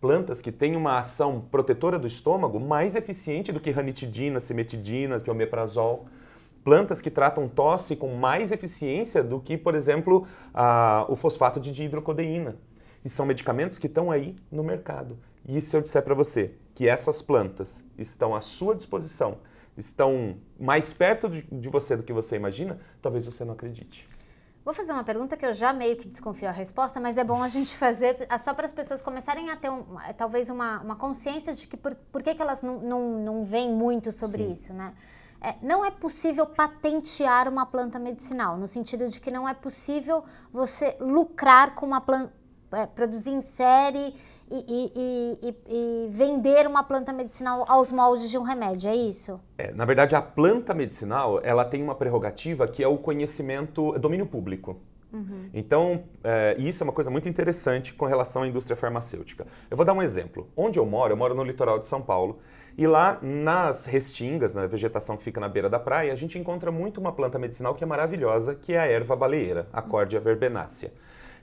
plantas 0.00 0.40
que 0.40 0.50
têm 0.50 0.76
uma 0.76 0.98
ação 0.98 1.40
protetora 1.50 1.98
do 1.98 2.06
estômago 2.06 2.58
mais 2.58 2.96
eficiente 2.96 3.52
do 3.52 3.60
que 3.60 3.70
ranitidina, 3.70 4.40
cimetidina, 4.40 5.20
que 5.20 5.30
omeprazol. 5.30 6.06
Plantas 6.64 7.00
que 7.00 7.10
tratam 7.10 7.48
tosse 7.48 7.96
com 7.96 8.14
mais 8.14 8.52
eficiência 8.52 9.22
do 9.22 9.40
que, 9.40 9.56
por 9.56 9.74
exemplo, 9.74 10.26
a, 10.54 11.04
o 11.08 11.16
fosfato 11.16 11.60
de 11.60 11.72
dihidrocodeína. 11.72 12.56
E 13.04 13.08
são 13.08 13.26
medicamentos 13.26 13.78
que 13.78 13.86
estão 13.86 14.10
aí 14.10 14.36
no 14.50 14.62
mercado. 14.62 15.18
E 15.46 15.60
se 15.60 15.76
eu 15.76 15.80
disser 15.80 16.02
para 16.02 16.14
você 16.14 16.52
que 16.74 16.86
essas 16.86 17.22
plantas 17.22 17.86
estão 17.98 18.34
à 18.34 18.40
sua 18.40 18.74
disposição, 18.74 19.38
estão 19.76 20.36
mais 20.58 20.92
perto 20.92 21.28
de, 21.28 21.42
de 21.42 21.68
você 21.68 21.96
do 21.96 22.02
que 22.02 22.12
você 22.12 22.36
imagina, 22.36 22.78
talvez 23.00 23.24
você 23.24 23.44
não 23.44 23.54
acredite. 23.54 24.06
Vou 24.64 24.74
fazer 24.74 24.92
uma 24.92 25.04
pergunta 25.04 25.36
que 25.36 25.46
eu 25.46 25.54
já 25.54 25.72
meio 25.72 25.96
que 25.96 26.06
desconfio 26.06 26.48
a 26.48 26.52
resposta, 26.52 27.00
mas 27.00 27.16
é 27.16 27.24
bom 27.24 27.42
a 27.42 27.48
gente 27.48 27.74
fazer 27.78 28.26
só 28.42 28.52
para 28.52 28.66
as 28.66 28.72
pessoas 28.72 29.00
começarem 29.00 29.50
a 29.50 29.56
ter 29.56 29.70
um, 29.70 29.84
talvez 30.16 30.50
uma, 30.50 30.80
uma 30.80 30.96
consciência 30.96 31.54
de 31.54 31.66
que 31.66 31.76
por, 31.76 31.94
por 31.94 32.22
que, 32.22 32.34
que 32.34 32.42
elas 32.42 32.62
não, 32.62 32.78
não, 32.78 33.00
não 33.18 33.44
veem 33.44 33.72
muito 33.72 34.12
sobre 34.12 34.44
Sim. 34.44 34.52
isso, 34.52 34.72
né? 34.72 34.94
É, 35.42 35.54
não 35.62 35.82
é 35.82 35.90
possível 35.90 36.46
patentear 36.46 37.48
uma 37.48 37.64
planta 37.64 37.98
medicinal, 37.98 38.58
no 38.58 38.66
sentido 38.66 39.08
de 39.08 39.18
que 39.18 39.30
não 39.30 39.48
é 39.48 39.54
possível 39.54 40.22
você 40.52 40.94
lucrar 41.00 41.74
com 41.74 41.86
uma 41.86 42.00
planta, 42.02 42.30
é, 42.72 42.84
produzir 42.84 43.30
em 43.30 43.40
série 43.40 44.14
e, 44.50 44.64
e, 44.68 45.38
e, 45.42 45.56
e, 45.68 46.08
vender 46.10 46.66
uma 46.66 46.82
planta 46.82 47.12
medicinal 47.12 47.64
aos 47.68 47.92
moldes 47.92 48.30
de 48.30 48.36
um 48.36 48.42
remédio, 48.42 48.90
é 48.90 48.96
isso? 48.96 49.40
É, 49.56 49.72
na 49.72 49.84
verdade, 49.84 50.16
a 50.16 50.22
planta 50.22 50.74
medicinal 50.74 51.40
ela 51.42 51.64
tem 51.64 51.82
uma 51.82 51.94
prerrogativa 51.94 52.66
que 52.66 52.82
é 52.82 52.88
o 52.88 52.98
conhecimento, 52.98 53.94
é 53.94 53.98
domínio 53.98 54.26
público. 54.26 54.80
Uhum. 55.12 55.50
Então, 55.52 56.04
é, 56.22 56.54
isso 56.58 56.82
é 56.82 56.84
uma 56.84 56.92
coisa 56.92 57.10
muito 57.10 57.28
interessante 57.28 57.92
com 57.92 58.06
relação 58.06 58.42
à 58.42 58.48
indústria 58.48 58.76
farmacêutica. 58.76 59.46
Eu 59.70 59.76
vou 59.76 59.84
dar 59.84 59.92
um 59.92 60.02
exemplo. 60.02 60.48
Onde 60.56 60.78
eu 60.78 60.86
moro, 60.86 61.12
eu 61.12 61.16
moro 61.16 61.34
no 61.34 61.42
litoral 61.42 61.78
de 61.78 61.88
São 61.88 62.00
Paulo, 62.00 62.38
e 62.78 62.86
lá 62.86 63.18
nas 63.20 63.86
restingas, 63.86 64.54
na 64.54 64.66
vegetação 64.66 65.16
que 65.16 65.22
fica 65.22 65.40
na 65.40 65.48
beira 65.48 65.68
da 65.68 65.78
praia, 65.78 66.12
a 66.12 66.16
gente 66.16 66.38
encontra 66.38 66.70
muito 66.70 67.00
uma 67.00 67.12
planta 67.12 67.38
medicinal 67.38 67.74
que 67.74 67.82
é 67.82 67.86
maravilhosa, 67.86 68.54
que 68.54 68.72
é 68.72 68.78
a 68.78 68.86
erva 68.86 69.16
baleeira, 69.16 69.68
a 69.72 69.82
Cordia 69.82 70.20
verbenácea. 70.20 70.92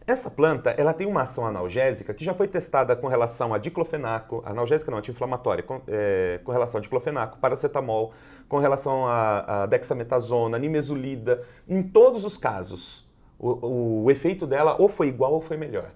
Essa 0.08 0.32
planta, 0.32 0.70
ela 0.70 0.94
tem 0.94 1.06
uma 1.06 1.24
ação 1.24 1.46
analgésica 1.46 2.14
que 2.14 2.24
já 2.24 2.34
foi 2.34 2.48
testada 2.48 2.96
com 2.96 3.08
relação 3.08 3.54
a 3.54 3.58
diclofenaco, 3.58 4.42
analgésica 4.46 4.90
não, 4.90 5.00
anti-inflamatória, 5.00 5.62
com, 5.62 5.82
é, 5.86 6.40
com, 6.46 6.52
relação 6.54 6.80
a 6.80 6.82
diclofenaco, 6.82 7.38
paracetamol, 7.40 8.14
com 8.48 8.58
relação 8.58 9.06
a, 9.06 9.64
a 9.64 9.66
dexametasona, 9.66 10.58
nimesulida. 10.58 11.44
Em 11.68 11.84
todos 11.84 12.24
os 12.24 12.38
casos, 12.38 13.06
o, 13.38 14.04
o, 14.06 14.10
efeito 14.10 14.48
dela 14.48 14.78
ou 14.80 14.88
foi 14.88 15.10
igual 15.10 15.34
ou 15.34 15.42
foi 15.42 15.58
melhor. 15.58 15.92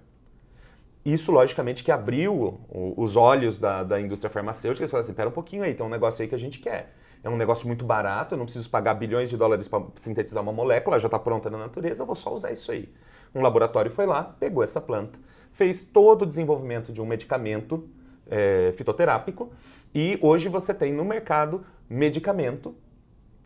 Isso, 1.06 1.32
logicamente, 1.32 1.82
que 1.82 1.92
abriu 1.92 2.60
os 2.98 3.16
olhos 3.16 3.58
da, 3.58 3.82
da 3.82 4.02
indústria 4.02 4.30
farmacêutica. 4.30 4.84
Eles 4.84 4.92
falaram 4.92 5.06
assim, 5.06 5.16
pera 5.16 5.30
um 5.30 5.32
pouquinho 5.32 5.64
aí, 5.64 5.74
tem 5.74 5.86
um 5.86 5.90
negócio 5.90 6.22
aí 6.22 6.28
que 6.28 6.36
a 6.36 6.38
gente 6.38 6.60
quer. 6.60 6.94
É 7.24 7.30
um 7.30 7.38
negócio 7.38 7.66
muito 7.66 7.86
barato, 7.86 8.36
eu 8.36 8.38
não 8.38 8.46
preciso 8.46 8.70
pagar 8.70 8.94
bilhões 8.96 9.30
de 9.30 9.38
dólares 9.38 9.70
para 9.70 9.86
sintetizar 9.96 10.44
uma 10.44 10.52
molécula, 10.52 11.00
já 11.00 11.08
está 11.08 11.18
pronta 11.18 11.50
na 11.50 11.58
natureza, 11.58 12.04
eu 12.04 12.06
vou 12.06 12.16
só 12.16 12.34
usar 12.34 12.52
isso 12.52 12.74
aí. 12.74 12.90
Um 13.34 13.42
laboratório 13.42 13.92
foi 13.92 14.06
lá, 14.06 14.24
pegou 14.24 14.64
essa 14.64 14.82
planta, 14.82 15.20
fez 15.52 15.84
todo 15.84 16.24
o 16.24 16.26
desenvolvimento 16.26 16.92
de 16.92 17.02
um 17.02 17.06
medicamento 17.06 17.88
é, 18.30 18.72
fitoterápico 18.74 19.52
e 19.94 20.18
hoje 20.22 20.50
você 20.50 20.74
tem 20.74 20.94
no 20.94 21.04
mercado 21.04 21.66
medicamento 21.90 22.76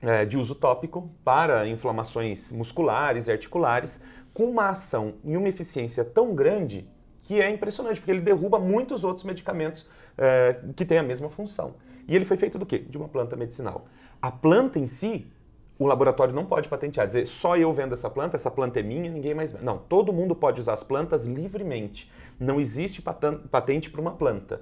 é, 0.02 0.26
de 0.26 0.38
uso 0.38 0.56
tópico 0.56 1.10
para 1.24 1.68
inflamações 1.68 2.52
musculares 2.52 3.28
e 3.28 3.32
articulares 3.32 4.04
com 4.34 4.46
uma 4.46 4.70
ação 4.70 5.16
e 5.24 5.36
uma 5.38 5.50
eficiência 5.50 6.04
tão 6.04 6.36
grande 6.36 6.88
que 7.24 7.42
é 7.42 7.50
impressionante, 7.50 8.00
porque 8.00 8.12
ele 8.12 8.22
derruba 8.22 8.60
muitos 8.60 9.04
outros 9.04 9.26
medicamentos 9.26 9.90
é, 10.16 10.60
que 10.76 10.86
têm 10.86 11.00
a 11.00 11.04
mesma 11.04 11.30
função. 11.30 11.74
E 12.08 12.16
ele 12.16 12.24
foi 12.24 12.38
feito 12.38 12.60
do 12.60 12.66
quê? 12.66 12.78
De 12.78 12.98
uma 12.98 13.08
planta 13.08 13.36
medicinal. 13.36 13.88
A 14.22 14.32
planta 14.32 14.78
em 14.78 14.86
si 14.86 15.26
o 15.78 15.86
laboratório 15.86 16.34
não 16.34 16.46
pode 16.46 16.70
patentear, 16.70 17.06
dizer 17.06 17.26
só 17.26 17.58
eu 17.58 17.74
vendo 17.74 17.94
essa 17.94 18.10
planta, 18.10 18.36
essa 18.36 18.50
planta 18.50 18.80
é 18.80 18.84
minha, 18.84 19.10
ninguém 19.10 19.34
mais 19.34 19.52
vende. 19.52 19.66
Não, 19.66 19.78
todo 19.78 20.14
mundo 20.14 20.34
pode 20.36 20.60
usar 20.60 20.74
as 20.74 20.84
plantas 20.84 21.26
livremente. 21.26 22.12
Não 22.40 22.60
existe 22.60 23.02
patente 23.02 23.90
para 23.90 24.02
uma 24.02 24.12
planta. 24.12 24.62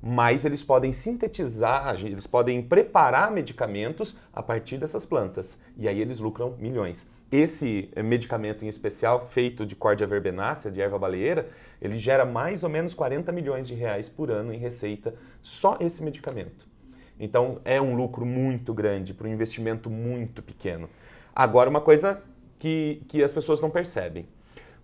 Mas 0.00 0.44
eles 0.44 0.62
podem 0.62 0.92
sintetizar, 0.92 1.96
eles 2.04 2.26
podem 2.26 2.60
preparar 2.62 3.30
medicamentos 3.30 4.18
a 4.32 4.42
partir 4.42 4.76
dessas 4.76 5.06
plantas. 5.06 5.62
E 5.76 5.88
aí 5.88 6.00
eles 6.00 6.20
lucram 6.20 6.54
milhões. 6.58 7.10
Esse 7.32 7.90
eh, 7.96 8.02
medicamento 8.02 8.64
em 8.64 8.68
especial, 8.68 9.26
feito 9.26 9.64
de 9.64 9.74
cordia 9.74 10.06
verbenácea, 10.06 10.70
de 10.70 10.80
erva 10.80 10.98
baleeira, 10.98 11.48
ele 11.80 11.98
gera 11.98 12.24
mais 12.24 12.62
ou 12.62 12.68
menos 12.70 12.94
40 12.94 13.32
milhões 13.32 13.66
de 13.66 13.74
reais 13.74 14.08
por 14.08 14.30
ano 14.30 14.52
em 14.52 14.58
receita, 14.58 15.14
só 15.42 15.78
esse 15.80 16.04
medicamento. 16.04 16.73
Então 17.18 17.60
é 17.64 17.80
um 17.80 17.94
lucro 17.94 18.26
muito 18.26 18.74
grande 18.74 19.14
para 19.14 19.28
um 19.28 19.32
investimento 19.32 19.88
muito 19.88 20.42
pequeno. 20.42 20.88
Agora, 21.34 21.70
uma 21.70 21.80
coisa 21.80 22.22
que, 22.58 23.02
que 23.08 23.22
as 23.22 23.32
pessoas 23.32 23.60
não 23.60 23.70
percebem. 23.70 24.26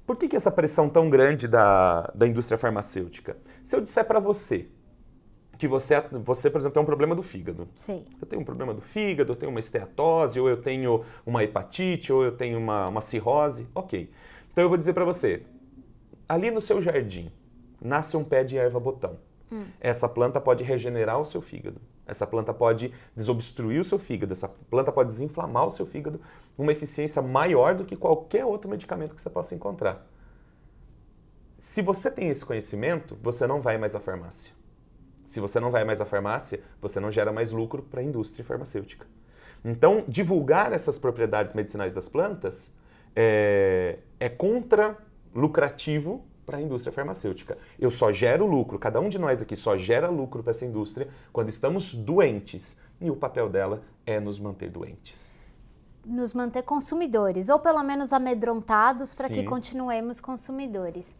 Por 0.06 0.16
que, 0.16 0.28
que 0.28 0.36
essa 0.36 0.50
pressão 0.50 0.88
tão 0.88 1.08
grande 1.08 1.46
da, 1.46 2.10
da 2.14 2.26
indústria 2.26 2.58
farmacêutica? 2.58 3.36
Se 3.64 3.76
eu 3.76 3.80
disser 3.80 4.04
para 4.04 4.18
você 4.18 4.66
que 5.60 5.68
você, 5.68 6.02
você, 6.24 6.48
por 6.48 6.58
exemplo, 6.58 6.72
tem 6.72 6.82
um 6.82 6.86
problema 6.86 7.14
do 7.14 7.22
fígado. 7.22 7.68
Sim. 7.76 8.06
Eu 8.18 8.26
tenho 8.26 8.40
um 8.40 8.44
problema 8.44 8.72
do 8.72 8.80
fígado, 8.80 9.32
eu 9.32 9.36
tenho 9.36 9.50
uma 9.50 9.60
esteatose, 9.60 10.40
ou 10.40 10.48
eu 10.48 10.56
tenho 10.56 11.04
uma 11.26 11.44
hepatite, 11.44 12.10
ou 12.10 12.24
eu 12.24 12.32
tenho 12.32 12.58
uma, 12.58 12.88
uma 12.88 13.02
cirrose. 13.02 13.68
Ok. 13.74 14.10
Então 14.50 14.64
eu 14.64 14.68
vou 14.70 14.78
dizer 14.78 14.94
para 14.94 15.04
você, 15.04 15.42
ali 16.26 16.50
no 16.50 16.62
seu 16.62 16.80
jardim 16.80 17.30
nasce 17.78 18.16
um 18.16 18.24
pé 18.24 18.42
de 18.42 18.56
erva 18.56 18.80
botão. 18.80 19.18
Hum. 19.52 19.64
Essa 19.78 20.08
planta 20.08 20.40
pode 20.40 20.64
regenerar 20.64 21.20
o 21.20 21.26
seu 21.26 21.42
fígado. 21.42 21.80
Essa 22.10 22.26
planta 22.26 22.52
pode 22.52 22.92
desobstruir 23.14 23.80
o 23.80 23.84
seu 23.84 23.98
fígado, 23.98 24.32
essa 24.32 24.48
planta 24.48 24.90
pode 24.90 25.10
desinflamar 25.10 25.66
o 25.66 25.70
seu 25.70 25.86
fígado, 25.86 26.20
uma 26.58 26.72
eficiência 26.72 27.22
maior 27.22 27.74
do 27.74 27.84
que 27.84 27.96
qualquer 27.96 28.44
outro 28.44 28.68
medicamento 28.68 29.14
que 29.14 29.22
você 29.22 29.30
possa 29.30 29.54
encontrar. 29.54 30.06
Se 31.56 31.82
você 31.82 32.10
tem 32.10 32.28
esse 32.28 32.44
conhecimento, 32.44 33.16
você 33.22 33.46
não 33.46 33.60
vai 33.60 33.78
mais 33.78 33.94
à 33.94 34.00
farmácia. 34.00 34.52
Se 35.26 35.38
você 35.38 35.60
não 35.60 35.70
vai 35.70 35.84
mais 35.84 36.00
à 36.00 36.06
farmácia, 36.06 36.60
você 36.80 36.98
não 36.98 37.10
gera 37.10 37.32
mais 37.32 37.52
lucro 37.52 37.82
para 37.82 38.00
a 38.00 38.02
indústria 38.02 38.44
farmacêutica. 38.44 39.06
Então, 39.64 40.04
divulgar 40.08 40.72
essas 40.72 40.98
propriedades 40.98 41.54
medicinais 41.54 41.94
das 41.94 42.08
plantas 42.08 42.74
é, 43.14 43.98
é 44.18 44.28
contra 44.28 44.96
lucrativo 45.34 46.26
para 46.50 46.58
a 46.58 46.62
indústria 46.62 46.92
farmacêutica. 46.92 47.56
Eu 47.78 47.92
só 47.92 48.10
gero 48.10 48.44
lucro, 48.44 48.76
cada 48.76 49.00
um 49.00 49.08
de 49.08 49.20
nós 49.20 49.40
aqui 49.40 49.54
só 49.54 49.76
gera 49.76 50.08
lucro 50.08 50.42
para 50.42 50.50
essa 50.50 50.66
indústria 50.66 51.08
quando 51.32 51.48
estamos 51.48 51.94
doentes. 51.94 52.80
E 53.00 53.08
o 53.08 53.14
papel 53.14 53.48
dela 53.48 53.84
é 54.04 54.18
nos 54.18 54.40
manter 54.40 54.68
doentes. 54.68 55.30
Nos 56.04 56.34
manter 56.34 56.62
consumidores, 56.62 57.48
ou 57.48 57.60
pelo 57.60 57.84
menos 57.84 58.12
amedrontados 58.12 59.14
para 59.14 59.28
que 59.28 59.44
continuemos 59.44 60.20
consumidores. 60.20 61.14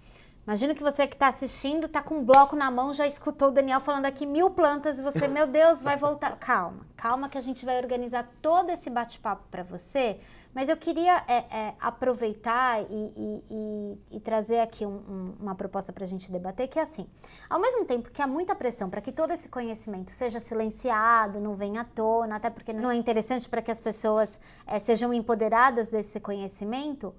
Imagina 0.51 0.75
que 0.75 0.83
você 0.83 1.07
que 1.07 1.15
está 1.15 1.29
assistindo 1.29 1.87
está 1.87 2.03
com 2.03 2.17
um 2.17 2.25
bloco 2.25 2.57
na 2.57 2.73
mão, 2.73 2.93
já 2.93 3.07
escutou 3.07 3.49
o 3.49 3.51
Daniel 3.53 3.79
falando 3.79 4.07
aqui 4.07 4.27
mil 4.27 4.51
plantas 4.51 4.99
e 4.99 5.03
você, 5.03 5.29
meu 5.29 5.47
Deus, 5.47 5.81
vai 5.81 5.97
voltar. 5.97 6.37
Calma, 6.41 6.85
calma 6.97 7.29
que 7.29 7.39
a 7.39 7.41
gente 7.41 7.65
vai 7.65 7.79
organizar 7.79 8.29
todo 8.43 8.69
esse 8.69 8.91
bate-papo 8.91 9.45
para 9.49 9.63
você 9.63 10.19
mas 10.53 10.69
eu 10.69 10.77
queria 10.77 11.23
é, 11.29 11.37
é, 11.37 11.75
aproveitar 11.81 12.83
e, 12.83 12.85
e, 13.17 13.45
e, 13.51 14.17
e, 14.17 14.21
trazer 14.21 14.59
aqui 14.59 14.85
um, 14.85 14.97
um, 14.97 15.35
uma 15.41 15.55
proposta 15.55 15.93
para 15.93 16.05
a 16.05 16.07
gente 16.07 16.31
debater, 16.31 16.67
que 16.67 16.79
é 16.79 16.83
assim, 16.83 17.07
ao 17.49 17.61
mesmo 17.61 17.85
tempo 17.85 18.11
que 18.11 18.21
há 18.21 18.27
muita 18.27 18.55
pressão 18.55 18.91
para 18.91 19.01
que 19.01 19.13
todo 19.13 19.33
esse 19.33 19.49
conhecimento 19.49 20.11
seja 20.11 20.41
silenciado, 20.41 21.39
não 21.39 21.55
venha 21.55 21.83
à 21.83 21.85
tona, 21.85 22.37
até 22.37 22.51
porque 22.51 22.73
não 22.73 22.91
é 22.91 22.97
interessante 22.97 23.49
para 23.49 23.63
que 23.63 23.71
as 23.71 23.81
pessoas 23.81 24.41
é, 24.67 24.81
sejam 24.81 25.15
empoderadas 25.15 25.91
desse 25.91 26.19
conhecimento, 26.19 27.15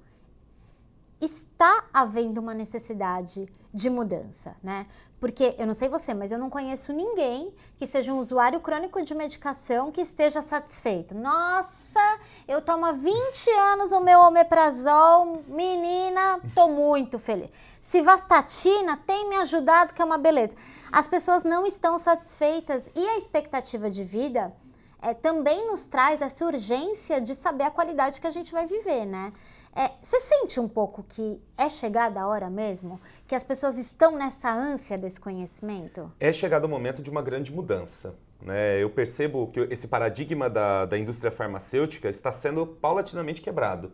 está 1.22 1.86
havendo 1.94 2.40
uma 2.40 2.54
necessidade 2.54 3.48
de 3.74 3.90
mudança, 3.90 4.56
né? 4.62 4.88
Porque 5.20 5.56
eu 5.60 5.68
não 5.68 5.74
sei 5.76 5.88
você, 5.88 6.16
mas 6.16 6.32
eu 6.32 6.40
não 6.40 6.50
conheço 6.50 6.92
ninguém 6.92 7.54
que 7.78 7.86
seja 7.86 8.12
um 8.12 8.18
usuário 8.18 8.60
crônico 8.60 9.02
de 9.04 9.14
medicação 9.14 9.92
que 9.92 10.02
esteja 10.02 10.42
satisfeito. 10.42 11.14
Nossa, 11.14 12.20
eu 12.48 12.60
tomo 12.60 12.86
há 12.86 12.92
20 12.92 13.50
anos 13.72 13.92
o 13.92 14.02
meu 14.02 14.20
omeprazol, 14.22 15.44
menina, 15.48 16.40
tô 16.56 16.68
muito 16.68 17.20
feliz. 17.20 17.52
Civastatina 17.80 18.98
tem 18.98 19.30
me 19.30 19.36
ajudado, 19.38 19.94
que 19.94 20.02
é 20.02 20.06
uma 20.06 20.18
beleza. 20.18 20.56
As 20.92 21.08
pessoas 21.08 21.44
não 21.44 21.66
estão 21.66 22.00
satisfeitas 22.00 22.90
e 22.96 23.08
a 23.08 23.18
expectativa 23.18 23.92
de 23.92 24.04
vida 24.04 24.52
é, 25.02 25.14
também 25.14 25.68
nos 25.68 25.86
traz 25.86 26.22
essa 26.22 26.46
urgência 26.46 27.20
de 27.20 27.34
saber 27.34 27.64
a 27.64 27.72
qualidade 27.72 28.22
que 28.22 28.28
a 28.28 28.32
gente 28.32 28.52
vai 28.52 28.68
viver, 28.68 29.06
né? 29.06 29.34
É, 29.76 29.92
você 30.04 30.20
sente 30.20 30.60
um 30.60 30.68
pouco 30.68 31.04
que 31.04 31.42
é 31.58 31.70
chegada 31.70 32.22
a 32.22 32.28
hora 32.28 32.50
mesmo? 32.50 33.00
Que 33.26 33.36
as 33.36 33.44
pessoas 33.44 33.78
estão 33.78 34.18
nessa 34.18 34.52
ânsia 34.52 34.98
desse 34.98 35.20
conhecimento? 35.20 36.12
É 36.20 36.32
chegado 36.34 36.66
o 36.66 36.70
momento 36.70 37.02
de 37.02 37.10
uma 37.10 37.22
grande 37.22 37.52
mudança. 37.54 38.18
Né? 38.42 38.82
Eu 38.82 38.90
percebo 38.90 39.48
que 39.48 39.62
esse 39.70 39.88
paradigma 39.88 40.50
da, 40.50 40.86
da 40.86 40.98
indústria 40.98 41.32
farmacêutica 41.32 42.10
está 42.10 42.34
sendo 42.34 42.66
paulatinamente 42.66 43.42
quebrado 43.42 43.92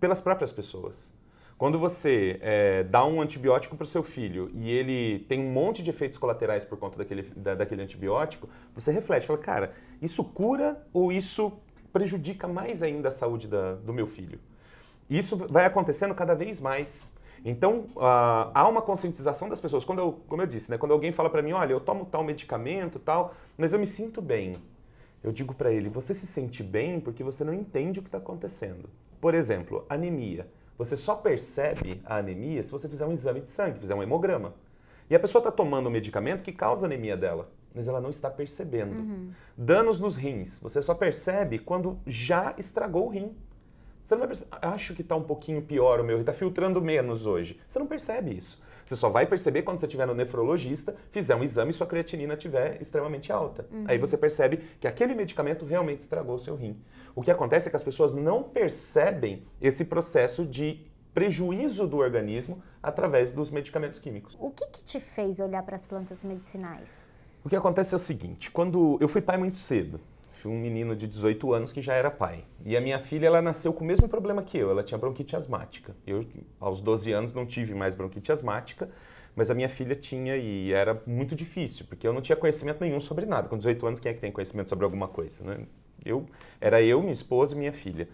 pelas 0.00 0.20
próprias 0.20 0.52
pessoas. 0.52 1.14
Quando 1.56 1.78
você 1.78 2.40
é, 2.42 2.82
dá 2.82 3.04
um 3.04 3.20
antibiótico 3.20 3.76
para 3.76 3.84
o 3.84 3.86
seu 3.86 4.02
filho 4.02 4.50
e 4.52 4.68
ele 4.68 5.20
tem 5.28 5.38
um 5.38 5.52
monte 5.52 5.80
de 5.80 5.90
efeitos 5.90 6.18
colaterais 6.18 6.64
por 6.64 6.76
conta 6.76 6.98
daquele, 6.98 7.22
da, 7.36 7.54
daquele 7.54 7.82
antibiótico, 7.82 8.48
você 8.74 8.90
reflete, 8.90 9.28
fala, 9.28 9.38
cara, 9.38 9.72
isso 10.00 10.24
cura 10.24 10.84
ou 10.92 11.12
isso 11.12 11.52
prejudica 11.92 12.48
mais 12.48 12.82
ainda 12.82 13.10
a 13.10 13.12
saúde 13.12 13.46
da, 13.46 13.74
do 13.74 13.92
meu 13.92 14.08
filho? 14.08 14.40
Isso 15.12 15.36
vai 15.36 15.66
acontecendo 15.66 16.14
cada 16.14 16.34
vez 16.34 16.58
mais. 16.58 17.14
Então, 17.44 17.86
uh, 17.96 18.50
há 18.54 18.66
uma 18.66 18.80
conscientização 18.80 19.48
das 19.48 19.60
pessoas. 19.60 19.84
Quando 19.84 19.98
eu, 19.98 20.20
como 20.26 20.40
eu 20.40 20.46
disse, 20.46 20.70
né, 20.70 20.78
quando 20.78 20.92
alguém 20.92 21.12
fala 21.12 21.28
para 21.28 21.42
mim, 21.42 21.52
olha, 21.52 21.72
eu 21.72 21.80
tomo 21.80 22.06
tal 22.06 22.24
medicamento, 22.24 22.98
tal, 22.98 23.34
mas 23.58 23.74
eu 23.74 23.78
me 23.78 23.86
sinto 23.86 24.22
bem. 24.22 24.56
Eu 25.22 25.30
digo 25.30 25.54
para 25.54 25.70
ele, 25.70 25.90
você 25.90 26.14
se 26.14 26.26
sente 26.26 26.62
bem 26.62 26.98
porque 26.98 27.22
você 27.22 27.44
não 27.44 27.52
entende 27.52 27.98
o 28.00 28.02
que 28.02 28.08
está 28.08 28.18
acontecendo. 28.18 28.88
Por 29.20 29.34
exemplo, 29.34 29.84
anemia. 29.88 30.48
Você 30.78 30.96
só 30.96 31.14
percebe 31.14 32.00
a 32.06 32.16
anemia 32.16 32.62
se 32.62 32.72
você 32.72 32.88
fizer 32.88 33.04
um 33.04 33.12
exame 33.12 33.40
de 33.40 33.50
sangue, 33.50 33.78
fizer 33.78 33.94
um 33.94 34.02
hemograma. 34.02 34.54
E 35.10 35.14
a 35.14 35.20
pessoa 35.20 35.40
está 35.40 35.52
tomando 35.52 35.88
um 35.88 35.92
medicamento 35.92 36.42
que 36.42 36.52
causa 36.52 36.86
anemia 36.86 37.16
dela, 37.16 37.50
mas 37.74 37.86
ela 37.86 38.00
não 38.00 38.08
está 38.08 38.30
percebendo. 38.30 38.94
Uhum. 38.94 39.30
Danos 39.56 40.00
nos 40.00 40.16
rins. 40.16 40.58
Você 40.60 40.82
só 40.82 40.94
percebe 40.94 41.58
quando 41.58 41.98
já 42.06 42.54
estragou 42.56 43.06
o 43.06 43.10
rim. 43.10 43.36
Você 44.04 44.14
não 44.14 44.20
vai 44.20 44.28
perceber, 44.28 44.50
acho 44.62 44.94
que 44.94 45.02
está 45.02 45.14
um 45.14 45.22
pouquinho 45.22 45.62
pior 45.62 46.00
o 46.00 46.04
meu, 46.04 46.20
está 46.20 46.32
filtrando 46.32 46.82
menos 46.82 47.26
hoje. 47.26 47.60
Você 47.66 47.78
não 47.78 47.86
percebe 47.86 48.36
isso. 48.36 48.62
Você 48.84 48.96
só 48.96 49.08
vai 49.08 49.26
perceber 49.26 49.62
quando 49.62 49.78
você 49.78 49.86
estiver 49.86 50.06
no 50.06 50.14
nefrologista, 50.14 50.96
fizer 51.10 51.36
um 51.36 51.42
exame 51.42 51.70
e 51.70 51.72
sua 51.72 51.86
creatinina 51.86 52.34
estiver 52.34 52.80
extremamente 52.80 53.32
alta. 53.32 53.66
Uhum. 53.70 53.84
Aí 53.86 53.96
você 53.96 54.18
percebe 54.18 54.58
que 54.80 54.88
aquele 54.88 55.14
medicamento 55.14 55.64
realmente 55.64 56.00
estragou 56.00 56.34
o 56.34 56.38
seu 56.38 56.56
rim. 56.56 56.76
O 57.14 57.22
que 57.22 57.30
acontece 57.30 57.68
é 57.68 57.70
que 57.70 57.76
as 57.76 57.84
pessoas 57.84 58.12
não 58.12 58.42
percebem 58.42 59.44
esse 59.60 59.84
processo 59.84 60.44
de 60.44 60.84
prejuízo 61.14 61.86
do 61.86 61.98
organismo 61.98 62.62
através 62.82 63.32
dos 63.32 63.50
medicamentos 63.50 63.98
químicos. 63.98 64.36
O 64.40 64.50
que, 64.50 64.66
que 64.66 64.82
te 64.82 64.98
fez 64.98 65.38
olhar 65.38 65.62
para 65.62 65.76
as 65.76 65.86
plantas 65.86 66.24
medicinais? 66.24 67.02
O 67.44 67.48
que 67.48 67.56
acontece 67.56 67.94
é 67.94 67.96
o 67.96 68.00
seguinte, 68.00 68.50
quando 68.50 68.96
eu 69.00 69.08
fui 69.08 69.20
pai 69.20 69.36
muito 69.36 69.58
cedo, 69.58 70.00
um 70.48 70.58
menino 70.58 70.96
de 70.96 71.06
18 71.06 71.52
anos 71.52 71.72
que 71.72 71.82
já 71.82 71.94
era 71.94 72.10
pai. 72.10 72.44
E 72.64 72.76
a 72.76 72.80
minha 72.80 72.98
filha, 72.98 73.26
ela 73.26 73.42
nasceu 73.42 73.72
com 73.72 73.84
o 73.84 73.86
mesmo 73.86 74.08
problema 74.08 74.42
que 74.42 74.58
eu, 74.58 74.70
ela 74.70 74.82
tinha 74.82 74.98
bronquite 74.98 75.36
asmática. 75.36 75.94
Eu, 76.06 76.24
aos 76.58 76.80
12 76.80 77.12
anos, 77.12 77.34
não 77.34 77.46
tive 77.46 77.74
mais 77.74 77.94
bronquite 77.94 78.30
asmática, 78.32 78.88
mas 79.34 79.50
a 79.50 79.54
minha 79.54 79.68
filha 79.68 79.94
tinha 79.94 80.36
e 80.36 80.72
era 80.72 81.02
muito 81.06 81.34
difícil, 81.34 81.86
porque 81.88 82.06
eu 82.06 82.12
não 82.12 82.20
tinha 82.20 82.36
conhecimento 82.36 82.80
nenhum 82.80 83.00
sobre 83.00 83.24
nada. 83.26 83.48
Com 83.48 83.56
18 83.56 83.86
anos, 83.86 84.00
quem 84.00 84.10
é 84.10 84.14
que 84.14 84.20
tem 84.20 84.30
conhecimento 84.30 84.68
sobre 84.68 84.84
alguma 84.84 85.08
coisa, 85.08 85.42
né? 85.44 85.66
Eu, 86.04 86.26
era 86.60 86.82
eu, 86.82 87.00
minha 87.00 87.12
esposa 87.12 87.54
e 87.54 87.58
minha 87.58 87.72
filha. 87.72 88.08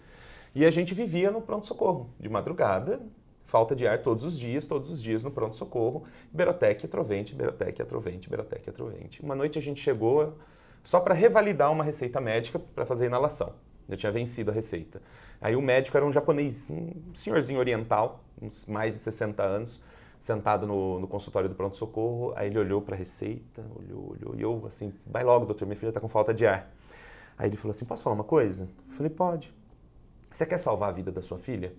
E 0.53 0.65
a 0.65 0.71
gente 0.71 0.93
vivia 0.93 1.31
no 1.31 1.41
pronto-socorro, 1.41 2.09
de 2.19 2.29
madrugada, 2.29 2.99
falta 3.45 3.75
de 3.75 3.87
ar 3.87 4.01
todos 4.01 4.23
os 4.23 4.37
dias, 4.37 4.65
todos 4.65 4.89
os 4.91 5.01
dias 5.01 5.23
no 5.23 5.31
pronto-socorro, 5.31 6.03
Berotec, 6.31 6.87
Trovente, 6.87 7.33
Berotec, 7.35 7.83
Trovente, 7.83 8.29
Berotec, 8.29 8.71
Trovente. 8.71 9.21
Uma 9.21 9.35
noite 9.35 9.57
a 9.57 9.61
gente 9.61 9.81
chegou 9.81 10.37
só 10.83 10.99
para 10.99 11.13
revalidar 11.13 11.71
uma 11.71 11.83
receita 11.83 12.19
médica 12.19 12.59
para 12.59 12.85
fazer 12.85 13.05
inalação. 13.05 13.53
Já 13.87 13.97
tinha 13.97 14.11
vencido 14.11 14.51
a 14.51 14.53
receita. 14.53 15.01
Aí 15.41 15.55
o 15.55 15.61
médico 15.61 15.95
era 15.97 16.05
um 16.05 16.11
japonês, 16.11 16.69
um 16.69 17.13
senhorzinho 17.13 17.59
oriental, 17.59 18.23
uns 18.41 18.65
mais 18.65 18.93
de 18.93 18.99
60 18.99 19.41
anos, 19.41 19.81
sentado 20.19 20.67
no, 20.67 20.99
no 20.99 21.07
consultório 21.07 21.47
do 21.49 21.55
pronto-socorro. 21.55 22.33
Aí 22.35 22.47
ele 22.47 22.59
olhou 22.59 22.81
para 22.81 22.95
a 22.95 22.97
receita, 22.97 23.65
olhou, 23.75 24.11
olhou, 24.11 24.35
e 24.35 24.41
eu 24.41 24.63
assim, 24.67 24.93
vai 25.07 25.23
logo, 25.23 25.45
doutor, 25.45 25.65
minha 25.65 25.77
filha 25.77 25.89
está 25.89 25.99
com 25.99 26.09
falta 26.09 26.33
de 26.33 26.45
ar. 26.45 26.71
Aí 27.39 27.47
ele 27.47 27.55
falou 27.55 27.71
assim: 27.71 27.85
posso 27.85 28.03
falar 28.03 28.15
uma 28.15 28.23
coisa? 28.25 28.67
Eu 28.89 28.93
falei: 28.93 29.09
pode. 29.09 29.53
Você 30.29 30.45
quer 30.45 30.57
salvar 30.57 30.89
a 30.89 30.91
vida 30.91 31.09
da 31.09 31.21
sua 31.21 31.37
filha? 31.37 31.73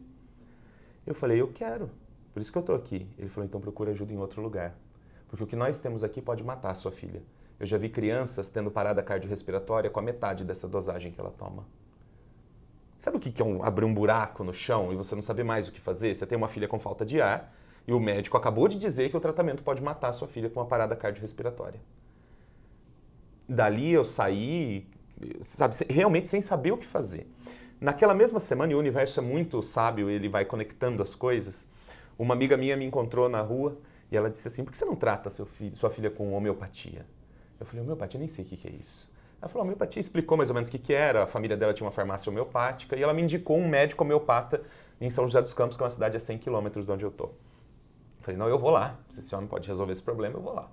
Eu 1.06 1.14
falei: 1.14 1.38
eu 1.38 1.48
quero. 1.48 1.90
Por 2.32 2.40
isso 2.40 2.50
que 2.50 2.56
eu 2.56 2.60
estou 2.60 2.74
aqui. 2.74 3.06
Ele 3.18 3.28
falou: 3.28 3.46
então 3.46 3.60
procure 3.60 3.90
ajuda 3.90 4.12
em 4.12 4.16
outro 4.16 4.40
lugar. 4.40 4.74
Porque 5.28 5.44
o 5.44 5.46
que 5.46 5.54
nós 5.54 5.78
temos 5.78 6.02
aqui 6.02 6.22
pode 6.22 6.42
matar 6.42 6.70
a 6.70 6.74
sua 6.74 6.90
filha. 6.90 7.22
Eu 7.60 7.66
já 7.66 7.76
vi 7.76 7.90
crianças 7.90 8.48
tendo 8.48 8.70
parada 8.70 9.02
cardiorrespiratória 9.02 9.90
com 9.90 10.00
a 10.00 10.02
metade 10.02 10.44
dessa 10.44 10.66
dosagem 10.66 11.12
que 11.12 11.20
ela 11.20 11.30
toma. 11.30 11.66
Sabe 12.98 13.18
o 13.18 13.20
que 13.20 13.40
é 13.40 13.44
um, 13.44 13.62
abrir 13.62 13.84
um 13.84 13.92
buraco 13.92 14.42
no 14.42 14.52
chão 14.52 14.90
e 14.92 14.96
você 14.96 15.14
não 15.14 15.20
saber 15.20 15.44
mais 15.44 15.68
o 15.68 15.72
que 15.72 15.80
fazer? 15.80 16.14
Você 16.14 16.26
tem 16.26 16.38
uma 16.38 16.48
filha 16.48 16.66
com 16.66 16.80
falta 16.80 17.04
de 17.04 17.20
ar 17.20 17.54
e 17.86 17.92
o 17.92 18.00
médico 18.00 18.36
acabou 18.36 18.66
de 18.66 18.78
dizer 18.78 19.10
que 19.10 19.16
o 19.16 19.20
tratamento 19.20 19.62
pode 19.62 19.82
matar 19.82 20.08
a 20.08 20.12
sua 20.12 20.26
filha 20.26 20.48
com 20.48 20.58
uma 20.58 20.66
parada 20.66 20.96
cardiorrespiratória. 20.96 21.80
Dali 23.46 23.92
eu 23.92 24.04
saí, 24.04 24.88
sabe, 25.40 25.74
realmente 25.90 26.28
sem 26.28 26.40
saber 26.40 26.72
o 26.72 26.78
que 26.78 26.86
fazer. 26.86 27.26
Naquela 27.78 28.14
mesma 28.14 28.40
semana, 28.40 28.72
e 28.72 28.74
o 28.74 28.78
universo 28.78 29.20
é 29.20 29.22
muito 29.22 29.62
sábio, 29.62 30.08
ele 30.08 30.28
vai 30.28 30.44
conectando 30.44 31.02
as 31.02 31.14
coisas. 31.14 31.68
Uma 32.18 32.34
amiga 32.34 32.56
minha 32.56 32.76
me 32.76 32.84
encontrou 32.84 33.28
na 33.28 33.40
rua 33.40 33.78
e 34.10 34.16
ela 34.16 34.30
disse 34.30 34.46
assim: 34.48 34.64
por 34.64 34.70
que 34.70 34.78
você 34.78 34.84
não 34.84 34.96
trata 34.96 35.30
filho, 35.30 35.76
sua 35.76 35.90
filha 35.90 36.10
com 36.10 36.32
homeopatia? 36.32 37.06
Eu 37.60 37.66
falei, 37.66 37.82
homeopatia, 37.82 38.18
nem 38.18 38.28
sei 38.28 38.44
o 38.44 38.48
que, 38.48 38.56
que 38.56 38.66
é 38.66 38.72
isso. 38.72 39.10
Ela 39.40 39.48
falou, 39.48 39.64
homeopatia 39.64 40.00
explicou 40.00 40.36
mais 40.36 40.50
ou 40.50 40.54
menos 40.54 40.68
o 40.68 40.72
que, 40.72 40.78
que 40.78 40.92
era, 40.92 41.24
a 41.24 41.26
família 41.26 41.56
dela 41.56 41.72
tinha 41.72 41.84
uma 41.84 41.92
farmácia 41.92 42.30
homeopática 42.30 42.96
e 42.96 43.02
ela 43.02 43.14
me 43.14 43.22
indicou 43.22 43.58
um 43.58 43.68
médico 43.68 44.02
homeopata 44.02 44.62
em 45.00 45.08
São 45.08 45.24
José 45.24 45.40
dos 45.40 45.52
Campos, 45.52 45.76
que 45.76 45.82
é 45.82 45.84
uma 45.84 45.90
cidade 45.90 46.16
a 46.16 46.20
100 46.20 46.38
quilômetros 46.38 46.86
de 46.86 46.92
onde 46.92 47.04
eu 47.04 47.10
tô. 47.10 47.24
Eu 47.24 48.22
falei, 48.22 48.38
não, 48.38 48.48
eu 48.48 48.58
vou 48.58 48.70
lá, 48.70 48.98
se 49.08 49.20
esse 49.20 49.34
homem 49.34 49.46
pode 49.46 49.68
resolver 49.68 49.92
esse 49.92 50.02
problema, 50.02 50.36
eu 50.36 50.42
vou 50.42 50.52
lá. 50.52 50.70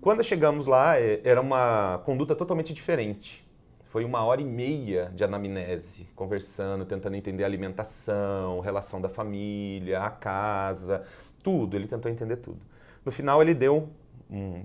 Quando 0.00 0.22
chegamos 0.22 0.66
lá, 0.66 0.98
é, 0.98 1.20
era 1.24 1.40
uma 1.40 2.00
conduta 2.04 2.34
totalmente 2.34 2.72
diferente. 2.72 3.44
Foi 3.84 4.04
uma 4.04 4.24
hora 4.24 4.40
e 4.40 4.44
meia 4.44 5.10
de 5.14 5.24
anamnese, 5.24 6.08
conversando, 6.14 6.84
tentando 6.84 7.16
entender 7.16 7.44
a 7.44 7.46
alimentação, 7.46 8.60
relação 8.60 9.00
da 9.00 9.08
família, 9.08 10.02
a 10.02 10.10
casa, 10.10 11.04
tudo. 11.42 11.76
Ele 11.76 11.86
tentou 11.86 12.10
entender 12.10 12.36
tudo. 12.36 12.60
No 13.04 13.10
final, 13.10 13.40
ele 13.40 13.54
deu 13.54 13.88
um 14.30 14.64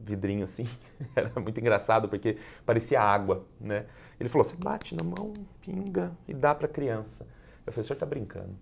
vidrinho 0.00 0.44
assim. 0.44 0.66
Era 1.14 1.32
muito 1.40 1.60
engraçado 1.60 2.08
porque 2.08 2.38
parecia 2.64 3.00
água, 3.00 3.44
né? 3.60 3.86
Ele 4.18 4.28
falou: 4.28 4.44
"Você 4.44 4.56
bate 4.56 4.94
na 4.94 5.04
mão, 5.04 5.32
pinga 5.60 6.12
e 6.26 6.34
dá 6.34 6.54
para 6.54 6.66
criança". 6.66 7.28
Eu 7.66 7.72
falei: 7.72 7.84
"O 7.84 7.86
senhor 7.86 7.98
tá 7.98 8.06
brincando?" 8.06 8.56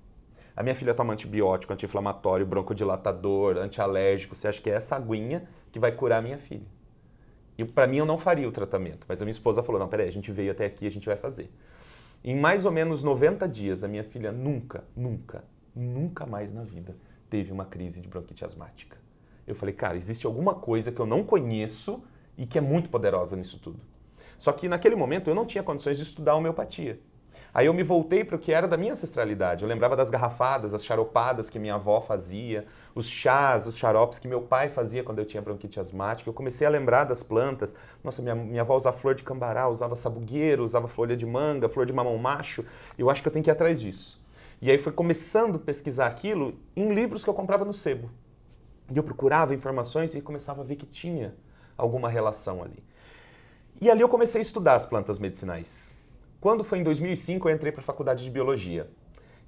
A 0.56 0.62
minha 0.62 0.74
filha 0.74 0.92
toma 0.92 1.12
antibiótico, 1.12 1.72
anti-inflamatório, 1.72 2.44
broncodilatador, 2.44 3.58
antialérgico. 3.58 4.34
Você 4.34 4.48
acha 4.48 4.60
que 4.60 4.68
é 4.68 4.74
essa 4.74 4.96
aguinha 4.96 5.48
que 5.70 5.78
vai 5.78 5.92
curar 5.92 6.18
a 6.18 6.22
minha 6.22 6.36
filha? 6.36 6.66
E 7.56 7.64
para 7.64 7.86
mim 7.86 7.98
eu 7.98 8.06
não 8.06 8.18
faria 8.18 8.48
o 8.48 8.52
tratamento, 8.52 9.06
mas 9.08 9.22
a 9.22 9.24
minha 9.24 9.32
esposa 9.32 9.62
falou: 9.62 9.80
"Não, 9.80 9.88
peraí, 9.88 10.08
a 10.08 10.12
gente 10.12 10.32
veio 10.32 10.50
até 10.50 10.66
aqui, 10.66 10.86
a 10.86 10.90
gente 10.90 11.06
vai 11.06 11.16
fazer". 11.16 11.50
Em 12.24 12.34
mais 12.34 12.66
ou 12.66 12.72
menos 12.72 13.02
90 13.02 13.48
dias, 13.48 13.84
a 13.84 13.88
minha 13.88 14.02
filha 14.02 14.32
nunca, 14.32 14.84
nunca, 14.96 15.44
nunca 15.74 16.26
mais 16.26 16.52
na 16.52 16.64
vida 16.64 16.96
teve 17.30 17.52
uma 17.52 17.64
crise 17.64 18.00
de 18.00 18.08
bronquite 18.08 18.44
asmática. 18.44 18.96
Eu 19.48 19.54
falei, 19.54 19.74
cara, 19.74 19.96
existe 19.96 20.26
alguma 20.26 20.54
coisa 20.54 20.92
que 20.92 21.00
eu 21.00 21.06
não 21.06 21.24
conheço 21.24 22.02
e 22.36 22.46
que 22.46 22.58
é 22.58 22.60
muito 22.60 22.90
poderosa 22.90 23.34
nisso 23.34 23.58
tudo. 23.58 23.80
Só 24.38 24.52
que 24.52 24.68
naquele 24.68 24.94
momento 24.94 25.28
eu 25.28 25.34
não 25.34 25.46
tinha 25.46 25.62
condições 25.62 25.96
de 25.96 26.02
estudar 26.02 26.36
homeopatia. 26.36 27.00
Aí 27.52 27.66
eu 27.66 27.72
me 27.72 27.82
voltei 27.82 28.24
para 28.24 28.36
o 28.36 28.38
que 28.38 28.52
era 28.52 28.68
da 28.68 28.76
minha 28.76 28.92
ancestralidade. 28.92 29.64
Eu 29.64 29.68
lembrava 29.68 29.96
das 29.96 30.10
garrafadas, 30.10 30.74
as 30.74 30.84
charopadas 30.84 31.48
que 31.48 31.58
minha 31.58 31.76
avó 31.76 31.98
fazia, 32.00 32.66
os 32.94 33.08
chás, 33.08 33.66
os 33.66 33.76
xaropes 33.76 34.18
que 34.18 34.28
meu 34.28 34.42
pai 34.42 34.68
fazia 34.68 35.02
quando 35.02 35.18
eu 35.18 35.24
tinha 35.24 35.42
bronquite 35.42 35.80
asmática. 35.80 36.28
Eu 36.28 36.34
comecei 36.34 36.66
a 36.66 36.70
lembrar 36.70 37.04
das 37.04 37.22
plantas. 37.22 37.74
Nossa, 38.04 38.20
minha, 38.20 38.34
minha 38.34 38.60
avó 38.60 38.76
usava 38.76 38.96
flor 38.96 39.14
de 39.14 39.22
cambará, 39.22 39.66
usava 39.66 39.96
sabugueiro, 39.96 40.62
usava 40.62 40.86
folha 40.86 41.16
de 41.16 41.24
manga, 41.24 41.68
flor 41.68 41.86
de 41.86 41.92
mamão 41.92 42.18
macho. 42.18 42.64
Eu 42.98 43.08
acho 43.08 43.22
que 43.22 43.28
eu 43.28 43.32
tenho 43.32 43.42
que 43.42 43.50
ir 43.50 43.52
atrás 43.52 43.80
disso. 43.80 44.22
E 44.60 44.70
aí 44.70 44.76
foi 44.76 44.92
começando 44.92 45.56
a 45.56 45.58
pesquisar 45.58 46.06
aquilo 46.06 46.54
em 46.76 46.92
livros 46.92 47.24
que 47.24 47.30
eu 47.30 47.34
comprava 47.34 47.64
no 47.64 47.72
sebo. 47.72 48.10
E 48.90 48.96
eu 48.96 49.02
procurava 49.02 49.54
informações 49.54 50.14
e 50.14 50.20
começava 50.22 50.62
a 50.62 50.64
ver 50.64 50.76
que 50.76 50.86
tinha 50.86 51.34
alguma 51.76 52.08
relação 52.08 52.62
ali. 52.62 52.82
E 53.80 53.90
ali 53.90 54.00
eu 54.00 54.08
comecei 54.08 54.40
a 54.40 54.42
estudar 54.42 54.74
as 54.74 54.86
plantas 54.86 55.18
medicinais. 55.18 55.94
Quando 56.40 56.64
foi 56.64 56.78
em 56.78 56.82
2005 56.82 57.48
eu 57.48 57.54
entrei 57.54 57.70
para 57.70 57.82
a 57.82 57.84
faculdade 57.84 58.24
de 58.24 58.30
biologia. 58.30 58.88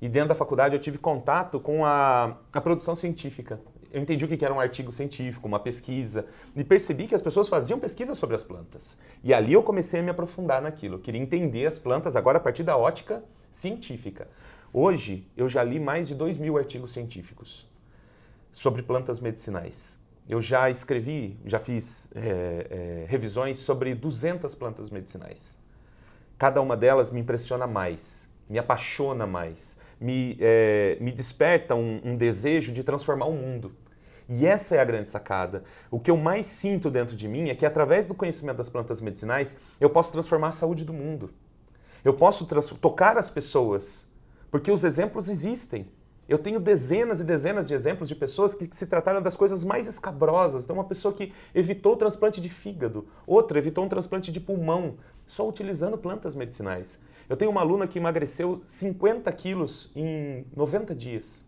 E 0.00 0.08
dentro 0.08 0.28
da 0.28 0.34
faculdade 0.34 0.74
eu 0.74 0.80
tive 0.80 0.98
contato 0.98 1.58
com 1.58 1.84
a, 1.84 2.36
a 2.52 2.60
produção 2.60 2.94
científica. 2.94 3.60
Eu 3.92 4.00
entendi 4.00 4.24
o 4.24 4.28
que 4.28 4.44
era 4.44 4.54
um 4.54 4.60
artigo 4.60 4.92
científico, 4.92 5.48
uma 5.48 5.58
pesquisa, 5.58 6.26
e 6.54 6.62
percebi 6.62 7.08
que 7.08 7.14
as 7.14 7.22
pessoas 7.22 7.48
faziam 7.48 7.78
pesquisa 7.78 8.14
sobre 8.14 8.36
as 8.36 8.44
plantas. 8.44 8.96
E 9.24 9.34
ali 9.34 9.52
eu 9.52 9.62
comecei 9.62 10.00
a 10.00 10.02
me 10.02 10.10
aprofundar 10.10 10.62
naquilo. 10.62 10.96
Eu 10.96 11.00
queria 11.00 11.20
entender 11.20 11.66
as 11.66 11.78
plantas 11.78 12.14
agora 12.14 12.38
a 12.38 12.40
partir 12.40 12.62
da 12.62 12.76
ótica 12.76 13.24
científica. 13.50 14.28
Hoje 14.72 15.26
eu 15.36 15.48
já 15.48 15.64
li 15.64 15.80
mais 15.80 16.06
de 16.06 16.14
2 16.14 16.38
mil 16.38 16.56
artigos 16.56 16.92
científicos 16.92 17.69
sobre 18.52 18.82
plantas 18.82 19.20
medicinais. 19.20 19.98
Eu 20.28 20.40
já 20.40 20.70
escrevi, 20.70 21.38
já 21.44 21.58
fiz 21.58 22.10
é, 22.14 22.24
é, 22.70 23.06
revisões 23.08 23.58
sobre 23.58 23.94
200 23.94 24.54
plantas 24.54 24.90
medicinais. 24.90 25.58
Cada 26.38 26.60
uma 26.60 26.76
delas 26.76 27.10
me 27.10 27.20
impressiona 27.20 27.66
mais, 27.66 28.32
me 28.48 28.58
apaixona 28.58 29.26
mais, 29.26 29.78
me, 30.00 30.36
é, 30.40 30.96
me 31.00 31.12
desperta 31.12 31.74
um, 31.74 32.00
um 32.04 32.16
desejo 32.16 32.72
de 32.72 32.82
transformar 32.82 33.26
o 33.26 33.32
mundo. 33.32 33.72
E 34.28 34.46
essa 34.46 34.76
é 34.76 34.80
a 34.80 34.84
grande 34.84 35.08
sacada. 35.08 35.64
O 35.90 35.98
que 35.98 36.08
eu 36.08 36.16
mais 36.16 36.46
sinto 36.46 36.88
dentro 36.88 37.16
de 37.16 37.26
mim 37.26 37.48
é 37.48 37.54
que, 37.54 37.66
através 37.66 38.06
do 38.06 38.14
conhecimento 38.14 38.58
das 38.58 38.68
plantas 38.68 39.00
medicinais, 39.00 39.56
eu 39.80 39.90
posso 39.90 40.12
transformar 40.12 40.48
a 40.48 40.52
saúde 40.52 40.84
do 40.84 40.92
mundo. 40.92 41.30
Eu 42.04 42.14
posso 42.14 42.46
tocar 42.76 43.18
as 43.18 43.28
pessoas, 43.28 44.06
porque 44.48 44.70
os 44.70 44.84
exemplos 44.84 45.28
existem. 45.28 45.88
Eu 46.30 46.38
tenho 46.38 46.60
dezenas 46.60 47.18
e 47.18 47.24
dezenas 47.24 47.66
de 47.66 47.74
exemplos 47.74 48.08
de 48.08 48.14
pessoas 48.14 48.54
que, 48.54 48.68
que, 48.68 48.76
se 48.76 48.86
trataram 48.86 49.20
das 49.20 49.36
coisas 49.36 49.64
mais 49.64 49.88
escabrosas. 49.88 50.62
Então, 50.62 50.76
uma 50.76 50.84
pessoa 50.84 51.12
que 51.12 51.32
evitou 51.52 51.94
o 51.94 51.96
transplante 51.96 52.40
de 52.40 52.48
fígado, 52.48 53.08
outra 53.26 53.58
evitou 53.58 53.84
um 53.84 53.88
transplante 53.88 54.30
de 54.30 54.38
pulmão, 54.38 54.94
só 55.26 55.48
utilizando 55.48 55.98
plantas 55.98 56.36
medicinais. 56.36 57.00
Eu 57.28 57.36
tenho 57.36 57.50
uma 57.50 57.62
aluna 57.62 57.88
que 57.88 57.98
emagreceu 57.98 58.62
50 58.64 59.32
quilos 59.32 59.90
em 59.96 60.46
90 60.54 60.94
dias. 60.94 61.44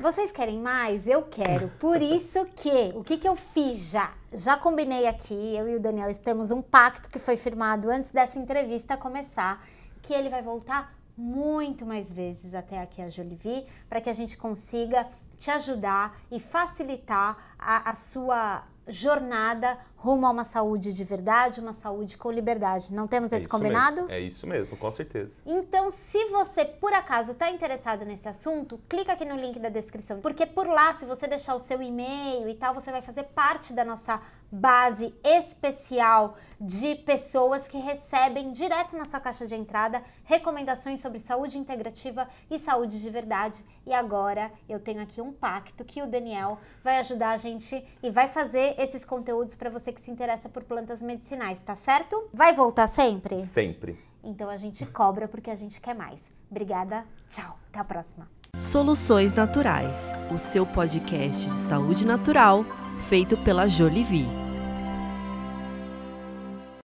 Vocês 0.00 0.32
querem 0.32 0.58
mais? 0.58 1.06
Eu 1.06 1.24
quero. 1.24 1.68
Por 1.78 2.00
isso 2.00 2.46
que, 2.56 2.92
o 2.94 3.04
que, 3.04 3.18
que 3.18 3.28
eu 3.28 3.36
fiz 3.36 3.90
já? 3.90 4.14
Já 4.32 4.56
combinei 4.56 5.06
aqui, 5.06 5.54
eu 5.54 5.68
e 5.68 5.76
o 5.76 5.80
Daniel 5.80 6.08
temos 6.14 6.50
um 6.50 6.62
pacto 6.62 7.10
que 7.10 7.18
foi 7.18 7.36
firmado 7.36 7.90
antes 7.90 8.10
dessa 8.10 8.38
entrevista 8.38 8.96
começar, 8.96 9.68
que 10.00 10.14
ele 10.14 10.30
vai 10.30 10.40
voltar 10.40 10.96
muito 11.16 11.86
mais 11.86 12.10
vezes 12.12 12.54
até 12.54 12.80
aqui 12.80 13.00
a 13.00 13.08
Jolivie, 13.08 13.66
para 13.88 14.00
que 14.00 14.10
a 14.10 14.12
gente 14.12 14.36
consiga 14.36 15.08
te 15.36 15.50
ajudar 15.50 16.18
e 16.30 16.40
facilitar 16.40 17.54
a, 17.58 17.90
a 17.90 17.94
sua 17.94 18.64
jornada 18.88 19.78
rumo 19.96 20.26
a 20.26 20.30
uma 20.30 20.44
saúde 20.44 20.92
de 20.92 21.02
verdade, 21.02 21.60
uma 21.60 21.72
saúde 21.72 22.16
com 22.16 22.30
liberdade. 22.30 22.94
Não 22.94 23.08
temos 23.08 23.32
é 23.32 23.38
esse 23.38 23.48
combinado? 23.48 24.02
Mesmo. 24.02 24.10
É 24.12 24.20
isso 24.20 24.46
mesmo, 24.46 24.76
com 24.76 24.90
certeza. 24.90 25.42
Então, 25.44 25.90
se 25.90 26.26
você 26.26 26.64
por 26.64 26.92
acaso 26.92 27.32
está 27.32 27.50
interessado 27.50 28.04
nesse 28.04 28.28
assunto, 28.28 28.78
clica 28.88 29.12
aqui 29.12 29.24
no 29.24 29.36
link 29.36 29.58
da 29.58 29.68
descrição, 29.68 30.20
porque 30.20 30.46
por 30.46 30.68
lá, 30.68 30.94
se 30.94 31.04
você 31.04 31.26
deixar 31.26 31.56
o 31.56 31.60
seu 31.60 31.82
e-mail 31.82 32.48
e 32.48 32.54
tal, 32.54 32.74
você 32.74 32.92
vai 32.92 33.02
fazer 33.02 33.24
parte 33.24 33.72
da 33.72 33.84
nossa 33.84 34.20
base 34.50 35.14
especial 35.24 36.36
de 36.60 36.94
pessoas 36.94 37.68
que 37.68 37.76
recebem 37.76 38.52
direto 38.52 38.96
na 38.96 39.04
sua 39.04 39.20
caixa 39.20 39.46
de 39.46 39.54
entrada 39.54 40.02
recomendações 40.24 41.00
sobre 41.00 41.18
saúde 41.18 41.58
integrativa 41.58 42.28
e 42.50 42.58
saúde 42.58 43.00
de 43.00 43.10
verdade. 43.10 43.62
E 43.86 43.92
agora 43.92 44.50
eu 44.68 44.80
tenho 44.80 45.02
aqui 45.02 45.20
um 45.20 45.32
pacto 45.32 45.84
que 45.84 46.02
o 46.02 46.06
Daniel 46.06 46.58
vai 46.82 46.98
ajudar 46.98 47.30
a 47.30 47.36
gente 47.36 47.86
e 48.02 48.10
vai 48.10 48.28
fazer 48.28 48.74
esses 48.78 49.04
conteúdos 49.04 49.54
para 49.54 49.70
você 49.70 49.92
que 49.92 50.00
se 50.00 50.10
interessa 50.10 50.48
por 50.48 50.64
plantas 50.64 51.02
medicinais, 51.02 51.60
tá 51.60 51.74
certo? 51.74 52.28
Vai 52.32 52.54
voltar 52.54 52.86
sempre? 52.86 53.40
Sempre. 53.40 53.98
Então 54.24 54.48
a 54.48 54.56
gente 54.56 54.84
cobra 54.86 55.28
porque 55.28 55.50
a 55.50 55.56
gente 55.56 55.80
quer 55.80 55.94
mais. 55.94 56.20
Obrigada, 56.50 57.04
tchau, 57.28 57.58
até 57.68 57.78
a 57.78 57.84
próxima. 57.84 58.28
Soluções 58.56 59.34
Naturais, 59.34 60.12
o 60.32 60.38
seu 60.38 60.64
podcast 60.64 61.44
de 61.44 61.56
saúde 61.68 62.06
natural 62.06 62.64
feito 63.08 63.36
pela 63.36 63.68
Jolivie. 63.68 64.45